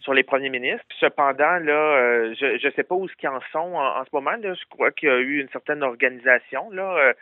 sur 0.00 0.14
les 0.14 0.22
premiers 0.22 0.48
ministres. 0.50 0.84
Cependant, 0.98 1.58
là, 1.58 1.96
euh, 1.96 2.34
je 2.38 2.66
ne 2.66 2.72
sais 2.72 2.82
pas 2.82 2.94
où 2.94 3.08
ce 3.08 3.14
qu'ils 3.16 3.28
en 3.28 3.40
sont 3.52 3.58
en, 3.58 4.00
en 4.00 4.04
ce 4.04 4.10
moment. 4.12 4.32
Là, 4.32 4.54
je 4.54 4.64
crois 4.68 4.90
qu'il 4.90 5.08
y 5.08 5.12
a 5.12 5.18
eu 5.18 5.40
une 5.40 5.48
certaine 5.50 5.82
organisation. 5.82 6.70
Là, 6.70 6.96
euh, 6.96 7.12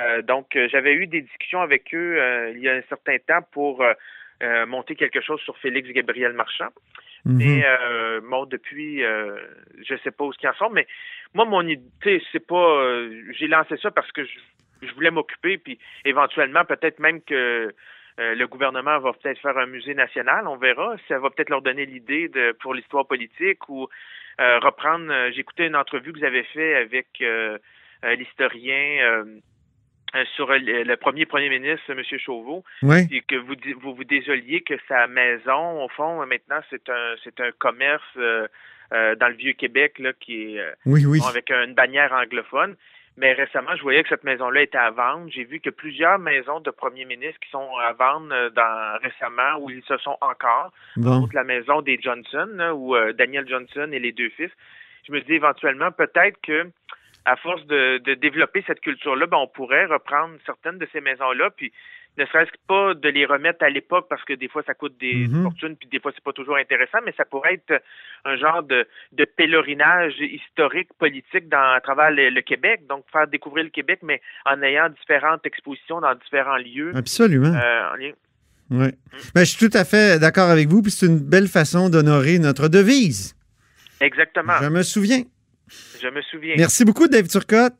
euh, 0.00 0.22
donc, 0.22 0.54
euh, 0.54 0.68
j'avais 0.70 0.92
eu 0.92 1.06
des 1.06 1.22
discussions 1.22 1.60
avec 1.60 1.94
eux 1.94 2.20
euh, 2.20 2.50
il 2.54 2.60
y 2.60 2.68
a 2.68 2.74
un 2.74 2.82
certain 2.88 3.16
temps 3.18 3.42
pour 3.52 3.84
monter 4.68 4.94
quelque 4.94 5.20
chose 5.20 5.40
sur 5.40 5.58
Félix 5.58 5.88
Gabriel 5.90 6.32
Marchand. 6.32 6.68
Mais 7.24 7.64
euh, 7.66 8.20
bon, 8.22 8.44
depuis, 8.44 9.02
euh, 9.02 9.36
je 9.84 9.96
sais 10.04 10.12
pas 10.12 10.24
où 10.24 10.32
ce 10.32 10.38
qu'ils 10.38 10.48
en 10.48 10.54
sont, 10.54 10.70
mais 10.70 10.86
moi, 11.34 11.44
mon 11.44 11.66
idée, 11.66 12.22
c'est 12.30 12.46
pas. 12.46 12.54
euh, 12.54 13.22
J'ai 13.32 13.48
lancé 13.48 13.76
ça 13.78 13.90
parce 13.90 14.10
que 14.12 14.24
je, 14.24 14.38
je 14.82 14.92
voulais 14.94 15.10
m'occuper, 15.10 15.58
puis 15.58 15.78
éventuellement, 16.04 16.64
peut-être 16.64 16.98
même 16.98 17.20
que 17.22 17.74
euh, 18.20 18.34
le 18.34 18.46
gouvernement 18.48 18.98
va 18.98 19.12
peut-être 19.12 19.40
faire 19.40 19.56
un 19.58 19.66
musée 19.66 19.94
national, 19.94 20.46
on 20.48 20.56
verra. 20.56 20.96
Ça 21.08 21.18
va 21.18 21.30
peut-être 21.30 21.50
leur 21.50 21.62
donner 21.62 21.86
l'idée 21.86 22.28
de 22.28 22.52
pour 22.60 22.74
l'histoire 22.74 23.06
politique 23.06 23.68
ou 23.68 23.88
euh, 24.40 24.58
reprendre. 24.58 25.10
euh, 25.12 25.30
écouté 25.36 25.66
une 25.66 25.76
entrevue 25.76 26.12
que 26.12 26.18
vous 26.18 26.24
avez 26.24 26.42
fait 26.44 26.74
avec 26.76 27.06
euh, 27.20 27.58
euh, 28.04 28.14
l'historien. 28.16 29.24
sur 30.36 30.48
le, 30.50 30.94
premier 30.96 31.26
premier 31.26 31.50
ministre, 31.50 31.90
M. 31.92 32.02
Chauveau, 32.18 32.64
Oui. 32.82 33.06
et 33.12 33.20
que 33.20 33.36
vous 33.36 33.54
vous 33.80 33.94
vous 33.94 34.04
désoliez 34.04 34.62
que 34.62 34.74
sa 34.88 35.06
maison, 35.06 35.84
au 35.84 35.88
fond, 35.90 36.24
maintenant, 36.26 36.60
c'est 36.70 36.88
un 36.88 37.14
c'est 37.22 37.38
un 37.40 37.50
commerce 37.52 38.02
euh, 38.16 38.48
euh, 38.94 39.14
dans 39.16 39.28
le 39.28 39.34
vieux 39.34 39.52
Québec 39.52 39.98
là 39.98 40.12
qui 40.18 40.54
est 40.56 40.60
euh, 40.60 40.72
Oui, 40.86 41.04
oui. 41.04 41.18
bon, 41.20 41.26
avec 41.26 41.50
une 41.50 41.74
bannière 41.74 42.12
anglophone. 42.12 42.74
Mais 43.18 43.32
récemment, 43.32 43.74
je 43.76 43.82
voyais 43.82 44.04
que 44.04 44.10
cette 44.10 44.22
maison-là 44.22 44.62
était 44.62 44.78
à 44.78 44.92
vendre. 44.92 45.28
J'ai 45.28 45.42
vu 45.42 45.58
que 45.58 45.70
plusieurs 45.70 46.20
maisons 46.20 46.60
de 46.60 46.70
premiers 46.70 47.04
ministres 47.04 47.40
qui 47.40 47.50
sont 47.50 47.68
à 47.78 47.92
vendre 47.92 48.32
euh, 48.32 48.48
dans 48.50 48.98
récemment 49.02 49.58
où 49.60 49.70
ils 49.70 49.82
se 49.82 49.96
sont 49.98 50.16
encore. 50.20 50.72
Bon. 50.96 51.24
Entre 51.24 51.34
la 51.34 51.42
maison 51.42 51.82
des 51.82 51.98
Johnson, 52.00 52.48
là, 52.54 52.74
où 52.76 52.94
euh, 52.94 53.12
Daniel 53.12 53.46
Johnson 53.48 53.88
et 53.92 53.98
les 53.98 54.12
deux 54.12 54.30
fils. 54.30 54.52
Je 55.08 55.12
me 55.12 55.20
dis 55.20 55.32
éventuellement 55.32 55.90
peut-être 55.90 56.38
que 56.42 56.70
à 57.24 57.36
force 57.36 57.66
de, 57.66 57.98
de 57.98 58.14
développer 58.14 58.62
cette 58.66 58.80
culture-là, 58.80 59.26
ben, 59.26 59.36
on 59.38 59.48
pourrait 59.48 59.86
reprendre 59.86 60.36
certaines 60.46 60.78
de 60.78 60.88
ces 60.92 61.00
maisons-là, 61.00 61.50
puis 61.50 61.72
ne 62.18 62.26
serait-ce 62.26 62.50
que 62.50 62.58
pas 62.66 62.94
de 62.94 63.08
les 63.08 63.24
remettre 63.24 63.64
à 63.64 63.70
l'époque 63.70 64.06
parce 64.10 64.24
que 64.24 64.32
des 64.34 64.48
fois 64.48 64.62
ça 64.66 64.74
coûte 64.74 64.98
des 64.98 65.28
Mhm. 65.28 65.42
fortunes, 65.44 65.76
puis 65.76 65.88
des 65.88 66.00
fois 66.00 66.10
c'est 66.14 66.22
pas 66.24 66.32
toujours 66.32 66.56
intéressant, 66.56 66.98
mais 67.06 67.14
ça 67.16 67.24
pourrait 67.24 67.54
être 67.54 67.82
un 68.24 68.36
genre 68.36 68.62
de, 68.62 68.86
de 69.12 69.24
pèlerinage 69.24 70.14
historique, 70.20 70.88
politique 70.98 71.48
dans, 71.48 71.72
à 71.74 71.80
travers 71.80 72.10
le, 72.10 72.30
le 72.30 72.40
Québec, 72.42 72.82
donc 72.88 73.04
faire 73.12 73.26
découvrir 73.28 73.64
le 73.64 73.70
Québec, 73.70 74.00
mais 74.02 74.20
en 74.44 74.60
ayant 74.62 74.88
différentes 74.90 75.46
expositions 75.46 76.00
dans 76.00 76.14
différents 76.16 76.56
lieux. 76.58 76.92
Absolument. 76.94 77.54
euh, 77.54 77.92
en 77.92 77.94
lien- 77.96 78.12
Oui. 78.70 78.88
Ben, 79.34 79.44
je 79.44 79.50
suis 79.56 79.68
tout 79.70 79.76
à 79.78 79.84
fait 79.84 80.18
d'accord 80.18 80.50
avec 80.50 80.68
vous, 80.68 80.82
puis 80.82 80.90
c'est 80.90 81.06
une 81.06 81.20
belle 81.20 81.48
façon 81.48 81.88
d'honorer 81.88 82.38
notre 82.38 82.68
devise. 82.68 83.34
Exactement, 84.00 84.54
Je 84.60 84.68
me 84.68 84.82
souviens. 84.82 85.22
je 86.00 86.08
me 86.08 86.20
souviens. 86.22 86.54
Merci 86.58 86.84
beaucoup, 86.84 87.08
Dave 87.08 87.28
Turcotte. 87.28 87.74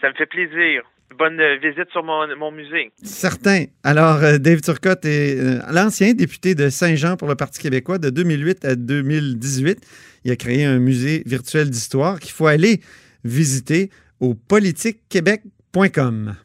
Ça 0.00 0.08
me 0.08 0.14
fait 0.14 0.26
plaisir. 0.26 0.82
Bonne 1.18 1.40
euh, 1.40 1.56
visite 1.56 1.90
sur 1.90 2.04
mon, 2.04 2.52
musée. 2.52 2.92
Certain. 3.02 3.64
Alors, 3.82 4.22
euh, 4.22 4.38
Dave 4.38 4.60
Turcotte 4.60 5.04
est 5.04 5.36
euh, 5.38 5.58
l'ancien 5.70 6.14
député 6.14 6.54
de 6.54 6.70
Saint-Jean 6.70 7.16
pour 7.16 7.26
le 7.28 7.34
Parti 7.34 7.60
québécois 7.60 7.98
de 7.98 8.10
2008 8.10 8.64
à 8.64 8.76
2018. 8.76 9.80
Il 10.24 10.30
a 10.30 10.36
créé 10.36 10.64
un 10.64 10.78
musée 10.78 11.24
virtuel 11.26 11.68
d'histoire 11.68 12.20
qu'il 12.20 12.32
faut 12.32 12.46
aller 12.46 12.80
visiter 13.24 13.90
au 14.20 14.34
politiquequebec.com. 14.34 16.36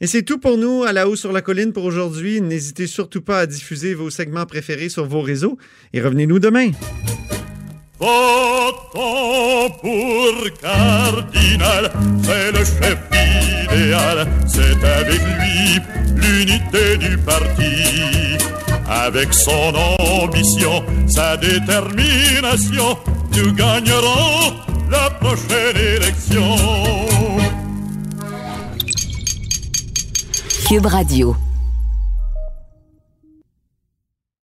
Et 0.00 0.08
c'est 0.08 0.22
tout 0.22 0.38
pour 0.38 0.58
nous 0.58 0.82
à 0.82 0.92
la 0.92 1.08
haut 1.08 1.14
sur 1.14 1.30
la 1.30 1.42
colline 1.42 1.72
pour 1.72 1.84
aujourd'hui. 1.84 2.40
N'hésitez 2.40 2.88
surtout 2.88 3.22
pas 3.22 3.38
à 3.38 3.46
diffuser 3.46 3.94
vos 3.94 4.10
segments 4.10 4.46
préférés 4.46 4.88
sur 4.88 5.06
vos 5.06 5.20
réseaux 5.20 5.58
et 5.92 6.00
revenez-nous 6.00 6.40
demain. 6.40 6.72
Votons 7.98 9.70
pour 9.80 10.60
Cardinal, 10.60 11.90
c'est 12.24 12.52
le 12.52 12.64
chef 12.64 12.98
idéal, 13.64 14.26
c'est 14.46 14.84
avec 14.84 15.20
lui 15.20 15.80
l'unité 16.16 16.96
du 16.98 17.18
parti. 17.18 18.38
Avec 18.88 19.32
son 19.32 19.72
ambition, 20.22 20.84
sa 21.06 21.36
détermination, 21.36 22.98
nous 23.36 23.52
gagnerons 23.52 24.54
la 24.90 25.10
prochaine 25.10 25.76
élection. 25.76 26.56
Cube 30.68 30.86
Radio. 30.86 31.36